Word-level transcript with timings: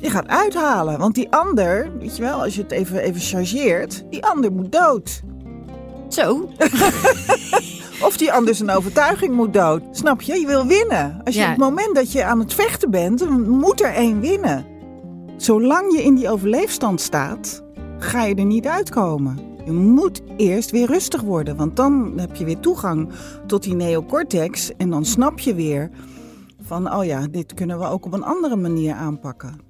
Je 0.00 0.10
gaat 0.10 0.26
uithalen, 0.28 0.98
want 0.98 1.14
die 1.14 1.30
ander, 1.30 1.90
weet 1.98 2.16
je 2.16 2.22
wel, 2.22 2.42
als 2.42 2.54
je 2.54 2.62
het 2.62 2.70
even, 2.72 2.98
even 2.98 3.20
chargeert, 3.20 4.04
die 4.10 4.24
ander 4.26 4.52
moet 4.52 4.72
dood. 4.72 5.22
Zo. 6.08 6.48
Of 8.06 8.16
die 8.16 8.32
ander 8.32 8.54
zijn 8.54 8.70
overtuiging 8.70 9.34
moet 9.34 9.52
dood. 9.54 9.82
Snap 9.92 10.20
je? 10.22 10.40
Je 10.40 10.46
wil 10.46 10.66
winnen. 10.66 11.20
Als 11.24 11.34
je 11.34 11.40
Ja. 11.40 11.46
op 11.46 11.50
het 11.60 11.68
moment 11.68 11.94
dat 11.94 12.12
je 12.12 12.24
aan 12.24 12.38
het 12.38 12.54
vechten 12.54 12.90
bent, 12.90 13.18
dan 13.18 13.48
moet 13.50 13.82
er 13.82 13.92
één 13.94 14.20
winnen. 14.20 14.64
Zolang 15.36 15.92
je 15.92 16.02
in 16.02 16.14
die 16.14 16.30
overleefstand 16.30 17.00
staat, 17.00 17.62
ga 17.98 18.24
je 18.24 18.34
er 18.34 18.44
niet 18.44 18.66
uitkomen. 18.66 19.38
Je 19.64 19.72
moet 19.72 20.22
eerst 20.36 20.70
weer 20.70 20.86
rustig 20.86 21.20
worden, 21.20 21.56
want 21.56 21.76
dan 21.76 22.12
heb 22.16 22.36
je 22.36 22.44
weer 22.44 22.58
toegang 22.60 23.08
tot 23.46 23.62
die 23.62 23.74
neocortex 23.74 24.76
en 24.76 24.90
dan 24.90 25.04
snap 25.04 25.38
je 25.38 25.54
weer 25.54 25.90
van, 26.62 26.94
oh 26.94 27.04
ja, 27.04 27.26
dit 27.30 27.54
kunnen 27.54 27.78
we 27.78 27.84
ook 27.84 28.04
op 28.04 28.12
een 28.12 28.24
andere 28.24 28.56
manier 28.56 28.94
aanpakken. 28.94 29.68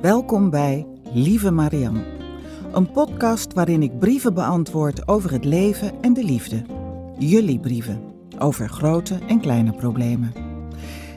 Welkom 0.00 0.50
bij 0.50 0.86
Lieve 1.12 1.50
Marianne, 1.50 2.04
een 2.72 2.90
podcast 2.90 3.52
waarin 3.52 3.82
ik 3.82 3.98
brieven 3.98 4.34
beantwoord 4.34 5.08
over 5.08 5.32
het 5.32 5.44
leven 5.44 5.92
en 6.00 6.14
de 6.14 6.24
liefde. 6.24 6.62
Jullie 7.18 7.58
brieven 7.58 8.02
over 8.38 8.68
grote 8.68 9.18
en 9.28 9.40
kleine 9.40 9.72
problemen. 9.72 10.32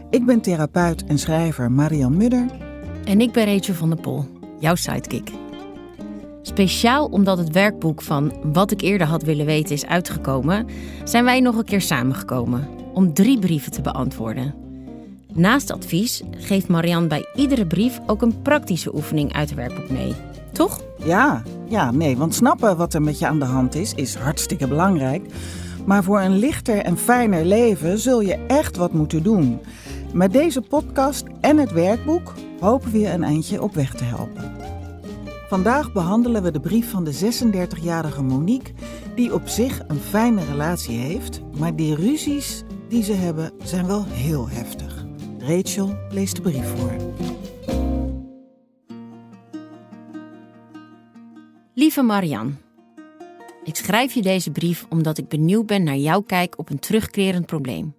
Ik 0.10 0.26
ben 0.26 0.42
therapeut 0.42 1.04
en 1.04 1.20
schrijver 1.20 1.72
Marianne 1.72 2.18
Mudder. 2.18 2.46
En 3.04 3.22
ik 3.22 3.32
ben 3.32 3.46
Rachel 3.46 3.74
van 3.74 3.90
der 3.90 4.02
Pol, 4.02 4.26
jouw 4.60 4.76
sidekick. 4.76 5.32
Speciaal 6.42 7.06
omdat 7.06 7.38
het 7.38 7.52
werkboek 7.52 8.02
van 8.02 8.34
Wat 8.54 8.72
ik 8.72 8.82
eerder 8.82 9.08
had 9.08 9.24
willen 9.24 9.46
weten 9.46 9.76
is 9.76 9.86
uitgekomen, 9.86 10.68
zijn 11.04 11.24
wij 11.24 11.40
nog 11.40 11.58
een 11.58 11.66
keer 11.66 11.82
samengekomen 11.82 12.68
om 13.00 13.14
drie 13.14 13.40
brieven 13.40 13.72
te 13.72 13.82
beantwoorden. 13.82 14.54
Naast 15.34 15.72
advies 15.72 16.22
geeft 16.38 16.68
Marianne 16.68 17.08
bij 17.08 17.26
iedere 17.36 17.68
brief 17.68 18.00
ook 18.08 18.22
een 18.22 18.42
praktische 18.42 18.96
oefening 18.96 19.34
uit 19.34 19.50
het 19.50 19.58
werkboek 19.58 19.90
mee. 19.90 20.14
Toch? 20.52 20.82
Ja, 21.04 21.44
ja, 21.68 21.92
nee, 21.92 22.18
want 22.18 22.36
snappen 22.36 22.78
wat 22.78 22.94
er 22.94 23.02
met 23.02 23.20
je 23.20 23.28
aan 23.28 23.40
de 23.40 23.46
hand 23.46 23.76
is, 23.76 23.94
is 23.94 24.16
hartstikke 24.16 24.68
belangrijk. 24.68 25.26
Maar 25.86 26.04
voor 26.04 26.22
een 26.22 26.38
lichter 26.38 26.78
en 26.78 26.98
fijner 26.98 27.46
leven 27.46 28.00
zul 28.00 28.22
je 28.22 28.46
echt 28.48 28.78
wat 28.78 28.94
moeten 28.94 29.24
doen. 29.24 29.60
Met 30.14 30.34
deze 30.34 30.62
podcast 30.62 31.24
en 31.42 31.58
het 31.58 31.72
werkboek 31.72 32.34
hopen 32.60 32.92
we 32.92 33.00
je 33.00 33.12
een 33.12 33.24
eindje 33.24 33.62
op 33.62 33.74
weg 33.74 33.94
te 33.94 34.04
helpen. 34.04 34.52
Vandaag 35.50 35.92
behandelen 35.92 36.44
we 36.44 36.52
de 36.52 36.60
brief 36.60 36.90
van 36.90 37.04
de 37.04 37.14
36-jarige 37.14 38.24
Monique, 38.24 38.74
die 39.16 39.34
op 39.34 39.48
zich 39.48 39.82
een 39.88 40.00
fijne 40.00 40.42
relatie 40.46 40.98
heeft, 40.98 41.42
maar 41.58 41.76
die 41.76 41.96
ruzies 41.96 42.64
die 42.90 43.04
ze 43.04 43.14
hebben 43.14 43.52
zijn 43.64 43.88
wel 43.88 44.06
heel 44.06 44.50
heftig. 44.50 45.06
Rachel 45.40 45.98
leest 46.10 46.36
de 46.36 46.42
brief 46.42 46.68
voor. 46.68 46.96
Lieve 51.74 52.02
Marianne, 52.02 52.52
ik 53.64 53.76
schrijf 53.76 54.14
je 54.14 54.22
deze 54.22 54.52
brief 54.52 54.86
omdat 54.90 55.18
ik 55.18 55.28
benieuwd 55.28 55.66
ben 55.66 55.84
naar 55.84 55.98
jouw 55.98 56.22
kijk 56.22 56.58
op 56.58 56.70
een 56.70 56.80
terugkerend 56.80 57.46
probleem. 57.46 57.96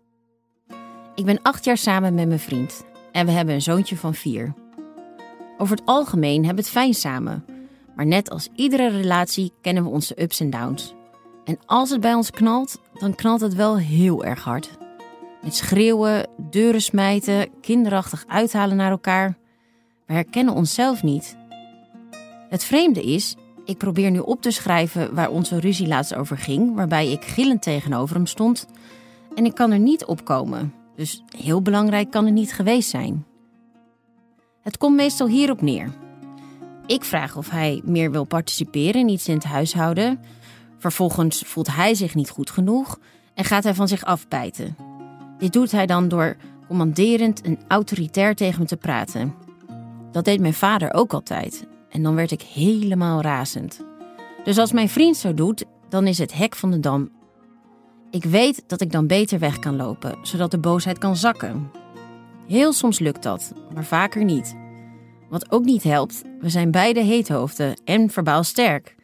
Ik 1.15 1.25
ben 1.25 1.43
acht 1.43 1.65
jaar 1.65 1.77
samen 1.77 2.15
met 2.15 2.27
mijn 2.27 2.41
vriend 2.41 2.85
en 3.13 3.27
we 3.27 3.33
hebben 3.33 3.55
een 3.55 3.63
zoontje 3.63 3.97
van 3.97 4.15
vier. 4.15 4.55
Over 5.59 5.77
het 5.77 5.87
algemeen 5.87 6.45
hebben 6.45 6.65
we 6.65 6.71
het 6.71 6.79
fijn 6.79 6.95
samen, 6.95 7.45
maar 7.95 8.07
net 8.07 8.31
als 8.31 8.49
iedere 8.55 8.89
relatie 8.89 9.53
kennen 9.61 9.83
we 9.83 9.89
onze 9.89 10.23
ups 10.23 10.41
en 10.41 10.51
downs. 10.51 10.95
En 11.45 11.59
als 11.67 11.91
het 11.91 12.01
bij 12.01 12.15
ons 12.15 12.31
knalt, 12.31 12.81
dan 12.99 13.15
knalt 13.15 13.41
het 13.41 13.55
wel 13.55 13.79
heel 13.79 14.25
erg 14.25 14.45
hard. 14.45 14.79
Met 15.43 15.55
schreeuwen, 15.55 16.29
deuren 16.37 16.83
smijten, 16.83 17.49
kinderachtig 17.61 18.25
uithalen 18.27 18.77
naar 18.77 18.91
elkaar. 18.91 19.37
We 20.07 20.13
herkennen 20.13 20.55
onszelf 20.55 21.03
niet. 21.03 21.37
Het 22.49 22.65
vreemde 22.65 23.03
is, 23.03 23.37
ik 23.65 23.79
probeer 23.79 24.11
nu 24.11 24.19
op 24.19 24.43
te 24.43 24.51
schrijven 24.51 25.15
waar 25.15 25.31
onze 25.31 25.61
ruzie 25.61 25.87
laatst 25.89 26.15
over 26.15 26.39
ging, 26.39 26.75
waarbij 26.75 27.11
ik 27.11 27.25
gillend 27.25 27.63
tegenover 27.63 28.17
hem 28.17 28.27
stond. 28.27 28.67
En 29.35 29.45
ik 29.45 29.55
kan 29.55 29.71
er 29.71 29.79
niet 29.79 30.05
opkomen, 30.05 30.75
dus 30.97 31.23
heel 31.37 31.63
belangrijk 31.63 32.11
kan 32.11 32.25
het 32.25 32.35
niet 32.35 32.53
geweest 32.53 32.91
zijn. 32.91 33.25
Het 34.63 34.79
komt 34.79 34.97
meestal 34.97 35.29
hierop 35.29 35.61
neer. 35.63 35.93
Ik 36.87 37.05
vraag 37.05 37.37
of 37.37 37.51
hij 37.51 37.81
meer 37.85 38.11
wil 38.11 38.25
participeren 38.25 39.01
in 39.01 39.09
iets 39.09 39.29
in 39.29 39.35
het 39.35 39.45
huishouden. 39.45 40.21
Vervolgens 40.79 41.43
voelt 41.47 41.75
hij 41.75 41.95
zich 41.95 42.15
niet 42.15 42.31
goed 42.31 42.51
genoeg 42.51 42.99
en 43.35 43.45
gaat 43.45 43.65
hij 43.65 43.75
van 43.75 43.89
zich 43.89 44.05
afbijten. 44.05 44.90
Dit 45.41 45.53
doet 45.53 45.71
hij 45.71 45.87
dan 45.87 46.09
door 46.09 46.37
commanderend 46.69 47.41
en 47.41 47.59
autoritair 47.69 48.35
tegen 48.35 48.61
me 48.61 48.67
te 48.67 48.77
praten. 48.77 49.35
Dat 50.13 50.25
deed 50.25 50.41
mijn 50.41 50.55
vader 50.55 50.95
ook 50.95 51.13
altijd. 51.13 51.67
En 51.89 52.03
dan 52.03 52.15
werd 52.15 52.31
ik 52.31 52.43
helemaal 52.43 53.21
razend. 53.21 53.85
Dus 54.45 54.59
als 54.59 54.73
mijn 54.73 54.89
vriend 54.89 55.17
zo 55.17 55.35
doet, 55.35 55.65
dan 55.89 56.07
is 56.07 56.19
het 56.19 56.35
hek 56.35 56.55
van 56.55 56.71
de 56.71 56.81
dam. 56.81 57.11
Ik 58.11 58.25
weet 58.25 58.63
dat 58.67 58.81
ik 58.81 58.93
dan 58.93 59.07
beter 59.07 59.39
weg 59.39 59.59
kan 59.59 59.77
lopen, 59.77 60.19
zodat 60.23 60.51
de 60.51 60.59
boosheid 60.59 60.99
kan 60.99 61.17
zakken. 61.17 61.71
Heel 62.47 62.73
soms 62.73 62.99
lukt 62.99 63.23
dat, 63.23 63.53
maar 63.75 63.85
vaker 63.85 64.25
niet. 64.25 64.57
Wat 65.29 65.51
ook 65.53 65.65
niet 65.65 65.83
helpt, 65.83 66.23
we 66.41 66.49
zijn 66.49 66.71
beide 66.71 67.01
heethoofden 67.01 67.81
en 67.85 68.11
verbaal 68.11 68.45
sterk. 68.45 68.97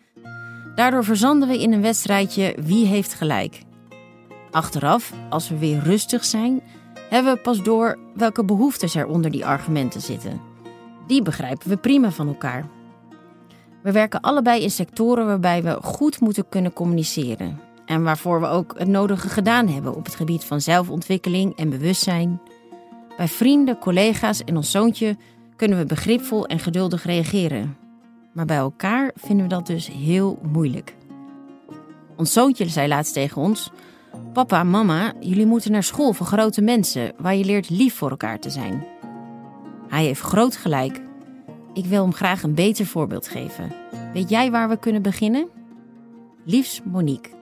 Daardoor 0.74 1.04
verzanden 1.04 1.48
we 1.48 1.60
in 1.62 1.72
een 1.72 1.82
wedstrijdje 1.82 2.56
wie 2.62 2.86
heeft 2.86 3.14
gelijk. 3.14 3.60
Achteraf, 4.56 5.12
als 5.28 5.48
we 5.48 5.58
weer 5.58 5.82
rustig 5.82 6.24
zijn, 6.24 6.60
hebben 7.08 7.34
we 7.34 7.40
pas 7.40 7.62
door 7.62 7.98
welke 8.14 8.44
behoeftes 8.44 8.94
er 8.94 9.06
onder 9.06 9.30
die 9.30 9.46
argumenten 9.46 10.00
zitten. 10.00 10.40
Die 11.06 11.22
begrijpen 11.22 11.68
we 11.68 11.76
prima 11.76 12.10
van 12.10 12.28
elkaar. 12.28 12.68
We 13.82 13.92
werken 13.92 14.20
allebei 14.20 14.62
in 14.62 14.70
sectoren 14.70 15.26
waarbij 15.26 15.62
we 15.62 15.78
goed 15.82 16.20
moeten 16.20 16.48
kunnen 16.48 16.72
communiceren. 16.72 17.60
En 17.86 18.02
waarvoor 18.02 18.40
we 18.40 18.46
ook 18.46 18.74
het 18.78 18.88
nodige 18.88 19.28
gedaan 19.28 19.68
hebben 19.68 19.94
op 19.94 20.04
het 20.04 20.14
gebied 20.14 20.44
van 20.44 20.60
zelfontwikkeling 20.60 21.56
en 21.56 21.70
bewustzijn. 21.70 22.40
Bij 23.16 23.28
vrienden, 23.28 23.78
collega's 23.78 24.44
en 24.44 24.56
ons 24.56 24.70
zoontje 24.70 25.16
kunnen 25.56 25.78
we 25.78 25.84
begripvol 25.84 26.46
en 26.46 26.58
geduldig 26.58 27.04
reageren. 27.04 27.76
Maar 28.32 28.46
bij 28.46 28.56
elkaar 28.56 29.10
vinden 29.14 29.48
we 29.48 29.54
dat 29.54 29.66
dus 29.66 29.86
heel 29.86 30.38
moeilijk. 30.42 30.94
Ons 32.16 32.32
zoontje 32.32 32.68
zei 32.68 32.88
laatst 32.88 33.12
tegen 33.12 33.42
ons: 33.42 33.70
Papa, 34.32 34.62
mama, 34.64 35.12
jullie 35.20 35.46
moeten 35.46 35.72
naar 35.72 35.82
school 35.82 36.12
voor 36.12 36.26
grote 36.26 36.60
mensen, 36.62 37.12
waar 37.18 37.34
je 37.34 37.44
leert 37.44 37.70
lief 37.70 37.94
voor 37.94 38.10
elkaar 38.10 38.38
te 38.38 38.50
zijn. 38.50 38.86
Hij 39.88 40.04
heeft 40.04 40.20
groot 40.20 40.56
gelijk. 40.56 41.02
Ik 41.74 41.84
wil 41.84 42.02
hem 42.02 42.12
graag 42.12 42.42
een 42.42 42.54
beter 42.54 42.86
voorbeeld 42.86 43.28
geven. 43.28 43.72
Weet 44.12 44.28
jij 44.28 44.50
waar 44.50 44.68
we 44.68 44.78
kunnen 44.78 45.02
beginnen? 45.02 45.48
Liefs 46.44 46.80
Monique. 46.84 47.34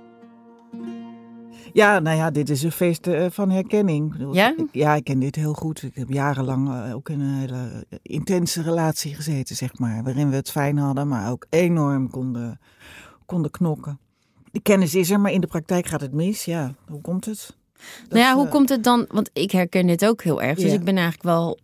Ja, 1.73 1.99
nou 1.99 2.17
ja, 2.17 2.31
dit 2.31 2.51
is 2.51 2.63
een 2.63 2.73
feest 2.73 3.07
eh, 3.07 3.27
van 3.31 3.51
herkenning. 3.51 4.15
Ja? 4.33 4.53
ik- 4.57 4.69
ja, 4.73 4.95
ik 4.95 5.05
ken 5.05 5.19
dit 5.19 5.35
heel 5.35 5.55
goed. 5.55 5.83
Ik 5.83 5.95
heb 5.95 6.09
jarenlang 6.09 6.69
eh, 6.69 6.95
ook 6.95 7.09
in 7.09 7.21
een 7.21 7.35
hele 7.35 7.87
intense 8.03 8.63
relatie 8.63 9.15
gezeten, 9.15 9.57
zeg 9.57 9.79
maar. 9.79 10.03
Waarin 10.03 10.31
we 10.31 10.37
het 10.37 10.51
fijn 10.51 10.79
hadden, 10.79 11.09
maar 11.09 11.31
ook 11.31 11.47
enorm 11.51 12.11
konden, 12.11 12.59
konden 13.27 13.51
knokken. 13.51 13.99
De 14.55 14.61
kennis 14.63 14.95
is 14.95 15.11
er, 15.11 15.21
maar 15.21 15.33
in 15.33 15.41
de 15.41 15.47
praktijk 15.47 15.87
gaat 15.87 16.01
het 16.01 16.13
mis. 16.13 16.45
Ja, 16.45 16.75
hoe 16.89 17.01
komt 17.01 17.25
het? 17.25 17.47
Dat, 18.03 18.09
nou 18.09 18.21
ja, 18.23 18.35
hoe 18.35 18.45
eh, 18.45 18.51
komt 18.51 18.69
het 18.69 18.85
dan? 18.85 19.05
Want 19.09 19.31
ik 19.33 19.51
herken 19.51 19.87
dit 19.87 20.07
ook 20.07 20.23
heel 20.23 20.43
erg. 20.43 20.59
Dus 20.59 20.71
Ja. 20.71 20.73
ik 20.77 20.85
ben 20.85 20.95
eigenlijk 20.95 21.23
wel 21.25 21.59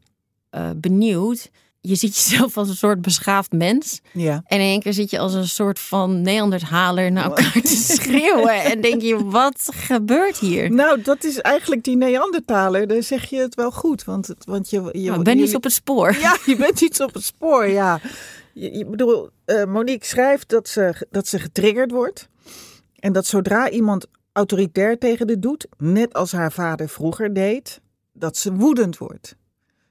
eh, 0.50 0.70
benieuwd. 0.76 1.50
Je 1.80 1.94
ziet 1.94 2.14
jezelf 2.16 2.56
als 2.56 2.68
een 2.68 2.76
soort 2.76 3.02
beschaafd 3.02 3.52
mens. 3.52 4.00
Ja. 4.12 4.42
En 4.46 4.58
in 4.60 4.66
één 4.66 4.80
keer 4.80 4.92
zit 4.92 5.10
je 5.10 5.18
als 5.18 5.34
een 5.34 5.48
soort 5.48 5.78
van 5.78 6.22
Neandertaler 6.22 7.12
naar 7.12 7.24
elkaar 7.24 7.52
te 7.62 7.76
schreeuwen. 7.76 8.62
En 8.62 8.80
denk 8.80 9.02
je, 9.02 9.24
wat 9.24 9.68
gebeurt 9.74 10.38
hier? 10.38 10.70
Nou, 10.72 11.02
dat 11.02 11.24
is 11.24 11.38
eigenlijk 11.40 11.84
die 11.84 11.96
Neandertaler. 11.96 12.86
Daar 12.86 13.02
zeg 13.02 13.30
je 13.30 13.36
het 13.36 13.54
wel 13.54 13.70
goed. 13.70 14.04
Want, 14.04 14.26
het, 14.26 14.44
want 14.44 14.70
je, 14.70 14.88
je, 14.92 15.06
Nou, 15.06 15.18
ik 15.18 15.24
ben 15.24 15.36
je- 15.38 15.44
iets 15.44 15.54
op 15.54 15.62
het 15.64 15.72
spoor. 15.72 16.16
Ja, 16.18 16.36
je 16.46 16.56
bent 16.56 16.80
iets 16.80 17.00
op 17.00 17.14
het 17.14 17.24
spoor, 17.24 17.68
ja. 17.68 18.00
Je, 18.54 18.72
je 18.78 18.86
bedoel, 18.86 19.28
eh, 19.44 19.64
Monique 19.64 20.06
schrijft 20.06 20.48
dat 20.48 20.68
ze, 20.68 21.06
dat 21.10 21.26
ze 21.26 21.38
getriggerd 21.38 21.90
wordt. 21.90 22.28
En 23.00 23.12
dat 23.12 23.26
zodra 23.26 23.70
iemand 23.70 24.06
autoritair 24.32 24.98
tegen 24.98 25.26
de 25.26 25.38
doet, 25.38 25.66
net 25.76 26.14
als 26.14 26.32
haar 26.32 26.52
vader 26.52 26.88
vroeger 26.88 27.34
deed, 27.34 27.80
dat 28.12 28.36
ze 28.36 28.52
woedend 28.54 28.98
wordt. 28.98 29.36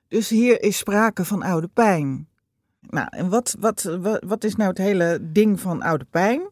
Dus 0.07 0.29
hier 0.29 0.61
is 0.61 0.77
sprake 0.77 1.25
van 1.25 1.41
oude 1.41 1.67
pijn. 1.67 2.27
Nou, 2.79 3.07
en 3.09 3.29
wat, 3.29 3.55
wat, 3.59 3.83
wat, 3.83 4.23
wat 4.27 4.43
is 4.43 4.55
nou 4.55 4.69
het 4.69 4.77
hele 4.77 5.19
ding 5.21 5.59
van 5.59 5.81
oude 5.81 6.05
pijn? 6.09 6.49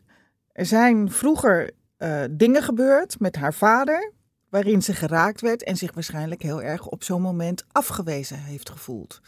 Er 0.52 0.66
zijn 0.66 1.12
vroeger 1.12 1.72
uh, 1.98 2.24
dingen 2.32 2.64
gebeurd 2.64 3.20
met 3.20 3.36
haar 3.36 3.54
vader, 3.54 4.12
waarin 4.50 4.82
ze 4.82 4.94
geraakt 4.94 5.42
werd 5.42 5.64
en 5.64 5.78
zich 5.78 5.94
waarschijnlijk 5.94 6.42
heel 6.42 6.62
erg 6.62 6.88
op 6.88 7.04
zo'n 7.04 7.22
moment 7.22 7.66
afgewezen 7.72 8.38
heeft 8.38 8.70
gevoeld. 8.70 9.22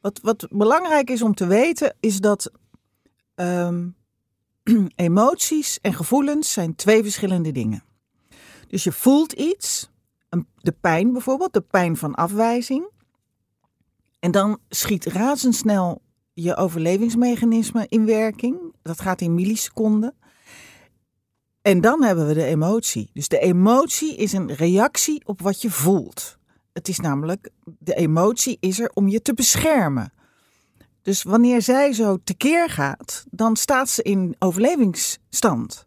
Wat, 0.00 0.20
wat 0.22 0.46
belangrijk 0.50 1.10
is 1.10 1.22
om 1.22 1.34
te 1.34 1.46
weten, 1.46 1.94
is 2.00 2.20
dat 2.20 2.50
um, 3.34 3.96
emoties 4.96 5.80
en 5.80 5.94
gevoelens 5.94 6.52
zijn 6.52 6.74
twee 6.74 7.02
verschillende 7.02 7.52
dingen. 7.52 7.84
Dus 8.68 8.84
je 8.84 8.92
voelt 8.92 9.32
iets, 9.32 9.90
de 10.56 10.72
pijn 10.80 11.12
bijvoorbeeld, 11.12 11.52
de 11.52 11.60
pijn 11.60 11.96
van 11.96 12.14
afwijzing. 12.14 12.90
En 14.18 14.30
dan 14.30 14.58
schiet 14.68 15.04
razendsnel 15.04 16.02
je 16.32 16.56
overlevingsmechanisme 16.56 17.86
in 17.88 18.06
werking. 18.06 18.74
Dat 18.82 19.00
gaat 19.00 19.20
in 19.20 19.34
milliseconden. 19.34 20.14
En 21.62 21.80
dan 21.80 22.02
hebben 22.02 22.26
we 22.26 22.34
de 22.34 22.44
emotie. 22.44 23.10
Dus 23.12 23.28
de 23.28 23.38
emotie 23.38 24.16
is 24.16 24.32
een 24.32 24.54
reactie 24.54 25.26
op 25.26 25.40
wat 25.40 25.62
je 25.62 25.70
voelt. 25.70 26.38
Het 26.72 26.88
is 26.88 27.00
namelijk, 27.00 27.50
de 27.78 27.94
emotie 27.94 28.56
is 28.60 28.80
er 28.80 28.90
om 28.94 29.08
je 29.08 29.22
te 29.22 29.34
beschermen. 29.34 30.12
Dus 31.02 31.22
wanneer 31.22 31.62
zij 31.62 31.92
zo 31.92 32.18
tekeer 32.24 32.70
gaat, 32.70 33.24
dan 33.30 33.56
staat 33.56 33.88
ze 33.88 34.02
in 34.02 34.36
overlevingsstand. 34.38 35.86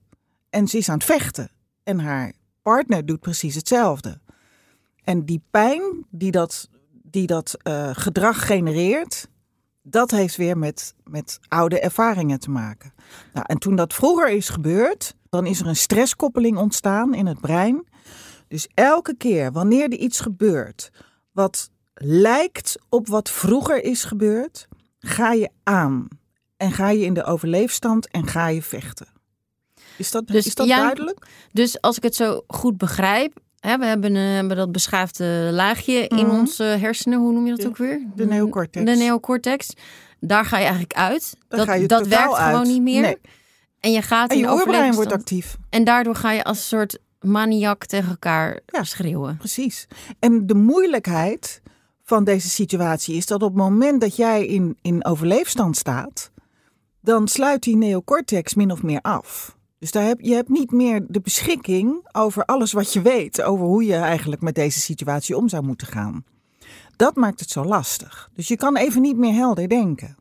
En 0.49 0.67
ze 0.67 0.77
is 0.77 0.89
aan 0.89 0.97
het 0.97 1.05
vechten. 1.05 1.51
En 1.83 1.99
haar 1.99 2.33
partner 2.61 3.05
doet 3.05 3.19
precies 3.19 3.55
hetzelfde. 3.55 4.19
En 5.03 5.25
die 5.25 5.41
pijn 5.51 6.05
die 6.09 6.31
dat, 6.31 6.69
die 6.91 7.27
dat 7.27 7.57
uh, 7.63 7.89
gedrag 7.93 8.45
genereert, 8.45 9.27
dat 9.81 10.11
heeft 10.11 10.35
weer 10.35 10.57
met, 10.57 10.93
met 11.03 11.39
oude 11.47 11.79
ervaringen 11.79 12.39
te 12.39 12.49
maken. 12.49 12.93
Nou, 13.33 13.45
en 13.49 13.57
toen 13.57 13.75
dat 13.75 13.93
vroeger 13.93 14.29
is 14.29 14.49
gebeurd, 14.49 15.15
dan 15.29 15.45
is 15.45 15.59
er 15.59 15.67
een 15.67 15.75
stresskoppeling 15.75 16.57
ontstaan 16.57 17.13
in 17.13 17.25
het 17.25 17.41
brein. 17.41 17.85
Dus 18.47 18.67
elke 18.73 19.15
keer 19.15 19.51
wanneer 19.51 19.83
er 19.83 19.97
iets 19.97 20.19
gebeurt 20.19 20.91
wat 21.31 21.69
lijkt 21.93 22.75
op 22.89 23.07
wat 23.07 23.29
vroeger 23.29 23.83
is 23.83 24.03
gebeurd, 24.03 24.67
ga 25.05 25.31
je 25.31 25.49
aan. 25.63 26.07
En 26.57 26.71
ga 26.71 26.89
je 26.89 27.05
in 27.05 27.13
de 27.13 27.23
overleefstand 27.23 28.11
en 28.11 28.27
ga 28.27 28.47
je 28.47 28.61
vechten. 28.61 29.07
Is 29.97 30.11
dat, 30.11 30.27
dus, 30.27 30.45
is 30.45 30.55
dat 30.55 30.67
duidelijk? 30.67 31.27
Dus 31.51 31.81
als 31.81 31.97
ik 31.97 32.03
het 32.03 32.15
zo 32.15 32.43
goed 32.47 32.77
begrijp, 32.77 33.39
hè, 33.59 33.77
we 33.77 33.85
hebben, 33.85 34.15
uh, 34.15 34.33
hebben 34.33 34.57
dat 34.57 34.71
beschaafde 34.71 35.49
laagje 35.51 36.07
in 36.07 36.25
mhm. 36.25 36.35
onze 36.35 36.63
hersenen, 36.63 37.19
hoe 37.19 37.33
noem 37.33 37.47
je 37.47 37.55
dat 37.55 37.65
ook 37.65 37.77
weer? 37.77 38.01
De 38.15 38.25
neocortex. 38.25 38.85
De 38.85 38.95
neocortex. 38.97 39.73
Daar 40.19 40.45
ga 40.45 40.57
je 40.57 40.63
eigenlijk 40.63 40.93
uit. 40.93 41.37
dat 41.47 41.67
dat 41.87 42.07
werkt 42.07 42.35
gewoon 42.35 42.67
niet 42.67 42.81
meer. 42.81 43.01
Nee. 43.01 43.17
En 43.79 43.91
je 43.91 44.01
gaat 44.01 44.31
en 44.31 44.37
je 44.37 44.51
oorbrein 44.51 44.93
wordt 44.93 45.11
actief. 45.11 45.57
En 45.69 45.83
daardoor 45.83 46.15
ga 46.15 46.31
je 46.31 46.43
als 46.43 46.57
een 46.57 46.63
soort 46.63 46.99
maniak 47.19 47.85
tegen 47.85 48.09
elkaar 48.09 48.59
ja, 48.65 48.83
schreeuwen. 48.83 49.37
Precies. 49.37 49.87
En 50.19 50.47
de 50.47 50.55
moeilijkheid 50.55 51.61
van 52.05 52.23
deze 52.23 52.49
situatie 52.49 53.15
is 53.15 53.25
dat 53.25 53.43
op 53.43 53.49
het 53.49 53.57
moment 53.57 54.01
dat 54.01 54.15
jij 54.15 54.45
in, 54.45 54.77
in 54.81 55.05
overleefstand 55.05 55.77
staat, 55.77 56.31
dan 57.01 57.27
sluit 57.27 57.63
die 57.63 57.75
neocortex 57.75 58.53
min 58.53 58.71
of 58.71 58.83
meer 58.83 59.01
af. 59.01 59.57
Dus 59.79 59.91
daar 59.91 60.05
heb, 60.05 60.19
je 60.21 60.33
hebt 60.33 60.49
niet 60.49 60.71
meer 60.71 61.05
de 61.07 61.21
beschikking 61.21 62.07
over 62.11 62.45
alles 62.45 62.71
wat 62.71 62.93
je 62.93 63.01
weet, 63.01 63.41
over 63.41 63.65
hoe 63.65 63.85
je 63.85 63.95
eigenlijk 63.95 64.41
met 64.41 64.55
deze 64.55 64.79
situatie 64.79 65.37
om 65.37 65.49
zou 65.49 65.63
moeten 65.63 65.87
gaan. 65.87 66.25
Dat 66.95 67.15
maakt 67.15 67.39
het 67.39 67.49
zo 67.49 67.63
lastig. 67.63 68.29
Dus 68.33 68.47
je 68.47 68.57
kan 68.57 68.77
even 68.77 69.01
niet 69.01 69.17
meer 69.17 69.33
helder 69.33 69.69
denken. 69.69 70.17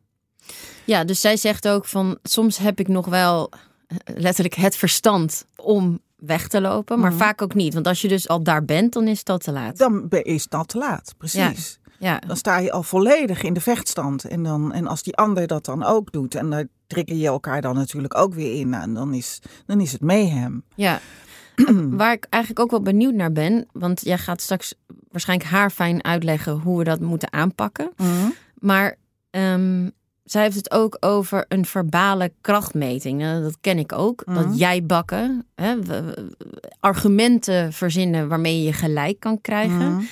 Ja, 0.85 1.05
dus 1.05 1.21
zij 1.21 1.37
zegt 1.37 1.69
ook 1.69 1.85
van 1.85 2.19
soms 2.23 2.59
heb 2.59 2.81
ik 2.81 2.89
nog 2.89 3.07
wel 3.07 3.51
eh, 3.87 3.97
letterlijk 4.05 4.55
het 4.55 4.77
verstand 4.77 5.47
om 5.57 6.01
weg 6.27 6.49
te 6.49 6.61
lopen, 6.61 6.99
maar 6.99 7.11
mhm. 7.11 7.21
vaak 7.21 7.43
ook 7.43 7.55
niet. 7.55 7.75
Want 7.75 7.87
als 7.87 8.01
je 8.01 8.09
dus 8.09 8.29
al 8.29 8.43
daar 8.43 8.65
bent, 8.65 8.93
dan 8.93 9.09
is 9.09 9.25
dat 9.25 9.45
te 9.45 9.53
laat. 9.53 9.79
Dan 9.79 10.07
is 10.09 10.49
dat 10.49 10.69
te 10.69 10.79
laat, 10.79 11.15
precies. 11.19 11.79
Ja. 11.99 12.19
Dan 12.27 12.37
sta 12.37 12.59
je 12.59 12.73
al 12.73 12.83
volledig 12.83 13.43
in 13.43 13.53
de 13.53 13.61
vechtstand. 13.61 14.25
En, 14.25 14.43
dan, 14.43 14.73
en 14.73 14.87
als 14.87 15.03
die 15.03 15.17
ander 15.17 15.47
dat 15.47 15.65
dan 15.65 15.85
ook 15.85 16.13
doet, 16.13 16.35
en 16.35 16.51
daar 16.51 16.67
trekken 16.87 17.19
je 17.19 17.27
elkaar 17.27 17.61
dan 17.61 17.75
natuurlijk 17.75 18.17
ook 18.17 18.35
weer 18.35 18.55
in, 18.55 18.75
en 18.75 18.95
dan 18.95 19.15
is, 19.15 19.41
dan 19.67 19.81
is 19.81 19.93
het 19.93 20.01
mayhem. 20.01 20.65
Ja. 20.75 21.01
Waar 21.91 22.13
ik 22.13 22.27
eigenlijk 22.31 22.63
ook 22.63 22.71
wel 22.71 22.83
benieuwd 22.83 23.15
naar 23.15 23.33
ben, 23.33 23.67
want 23.73 24.01
jij 24.05 24.19
gaat 24.19 24.41
straks 24.41 24.75
waarschijnlijk 25.11 25.51
haar 25.51 25.71
fijn 25.71 26.05
uitleggen 26.05 26.53
hoe 26.53 26.79
we 26.79 26.85
dat 26.85 27.01
moeten 27.01 27.33
aanpakken. 27.33 27.91
Mhm. 27.97 28.31
Maar 28.59 28.97
um, 29.31 29.93
zij 30.25 30.43
heeft 30.43 30.57
het 30.57 30.71
ook 30.71 30.97
over 31.01 31.45
een 31.49 31.65
verbale 31.65 32.33
krachtmeting. 32.41 33.21
Nou, 33.21 33.43
dat 33.43 33.57
ken 33.61 33.79
ik 33.79 33.93
ook. 33.93 34.23
Dat 34.27 34.47
mhm. 34.47 34.55
jij 34.55 34.85
bakken, 34.85 35.47
hè, 35.55 35.77
argumenten 36.81 37.73
verzinnen 37.73 38.29
waarmee 38.29 38.63
je 38.63 38.73
gelijk 38.73 39.21
kan 39.21 39.41
krijgen. 39.41 39.95
Mhm. 39.95 40.05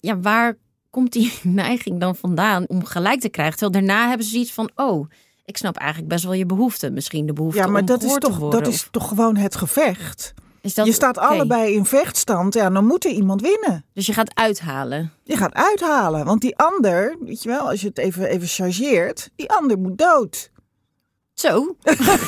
Ja, 0.00 0.20
waar 0.20 0.56
komt 0.90 1.12
die 1.12 1.32
neiging 1.62 2.00
dan 2.00 2.16
vandaan 2.16 2.68
om 2.68 2.84
gelijk 2.84 3.20
te 3.20 3.28
krijgen? 3.28 3.58
Terwijl 3.58 3.86
daarna 3.86 4.08
hebben 4.08 4.26
ze 4.26 4.38
iets 4.38 4.52
van, 4.52 4.70
oh, 4.74 5.10
ik 5.44 5.56
snap 5.56 5.76
eigenlijk 5.76 6.12
best 6.12 6.24
wel 6.24 6.32
je 6.32 6.46
behoefte. 6.46 6.90
Misschien 6.90 7.26
de 7.26 7.32
behoefte 7.32 7.60
ja, 7.60 7.66
maar 7.66 7.80
om 7.80 7.86
dat 7.86 8.02
is 8.02 8.14
toch, 8.14 8.50
Dat 8.50 8.66
is 8.66 8.88
toch 8.90 9.08
gewoon 9.08 9.36
het 9.36 9.56
gevecht? 9.56 10.34
Je 10.62 10.92
staat 10.92 11.18
allebei 11.18 11.74
in 11.74 11.84
vechtstand, 11.84 12.54
ja, 12.54 12.70
dan 12.70 12.86
moet 12.86 13.04
er 13.04 13.10
iemand 13.10 13.40
winnen. 13.40 13.84
Dus 13.92 14.06
je 14.06 14.12
gaat 14.12 14.34
uithalen. 14.34 15.12
Je 15.22 15.36
gaat 15.36 15.54
uithalen, 15.54 16.24
want 16.24 16.40
die 16.40 16.58
ander, 16.58 17.16
weet 17.20 17.42
je 17.42 17.48
wel, 17.48 17.68
als 17.68 17.80
je 17.80 17.86
het 17.86 17.98
even, 17.98 18.28
even 18.28 18.48
chargeert, 18.48 19.30
die 19.36 19.50
ander 19.50 19.78
moet 19.78 19.98
dood. 19.98 20.50
Zo. 21.34 21.76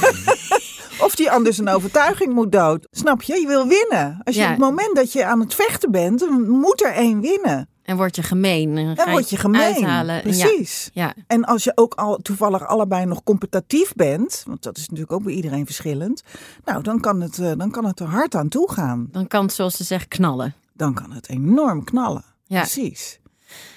of 1.06 1.14
die 1.14 1.30
ander 1.30 1.52
zijn 1.52 1.68
overtuiging 1.68 2.32
moet 2.32 2.52
dood. 2.52 2.86
Snap 2.90 3.22
je? 3.22 3.40
Je 3.40 3.46
wil 3.46 3.66
winnen. 3.66 4.20
Als 4.24 4.36
je 4.36 4.42
op 4.42 4.48
het 4.48 4.58
moment 4.58 4.96
dat 4.96 5.12
je 5.12 5.24
aan 5.24 5.40
het 5.40 5.54
vechten 5.54 5.90
bent, 5.90 6.28
moet 6.48 6.82
er 6.82 6.92
één 6.92 7.20
winnen. 7.20 7.68
En 7.84 7.96
word 7.96 8.16
je 8.16 8.22
gemeen. 8.22 8.76
En, 8.76 8.94
dan 8.94 9.10
word 9.10 9.30
je 9.30 9.36
gemeen. 9.36 9.60
Uithalen. 9.60 10.22
Precies. 10.22 10.90
Ja. 10.92 11.14
En 11.26 11.44
als 11.44 11.64
je 11.64 11.72
ook 11.74 11.94
al 11.94 12.16
toevallig 12.16 12.66
allebei 12.66 13.04
nog 13.04 13.22
competitief 13.22 13.92
bent, 13.94 14.42
want 14.46 14.62
dat 14.62 14.76
is 14.76 14.82
natuurlijk 14.82 15.12
ook 15.12 15.22
bij 15.22 15.32
iedereen 15.32 15.66
verschillend. 15.66 16.22
Nou, 16.64 16.82
dan 16.82 17.00
kan 17.00 17.20
het, 17.20 17.38
eh, 17.38 17.52
dan 17.56 17.70
kan 17.70 17.84
het 17.84 18.00
er 18.00 18.06
hard 18.06 18.34
aan 18.34 18.48
toe 18.48 18.72
gaan. 18.72 19.08
Dan 19.10 19.26
kan 19.26 19.44
het, 19.44 19.54
zoals 19.54 19.76
ze 19.76 19.84
zeggen, 19.84 20.08
knallen. 20.08 20.54
Dan 20.72 20.94
kan 20.94 21.12
het 21.12 21.28
enorm 21.28 21.84
knallen. 21.84 22.24
Ja. 22.44 22.60
Precies. 22.60 23.20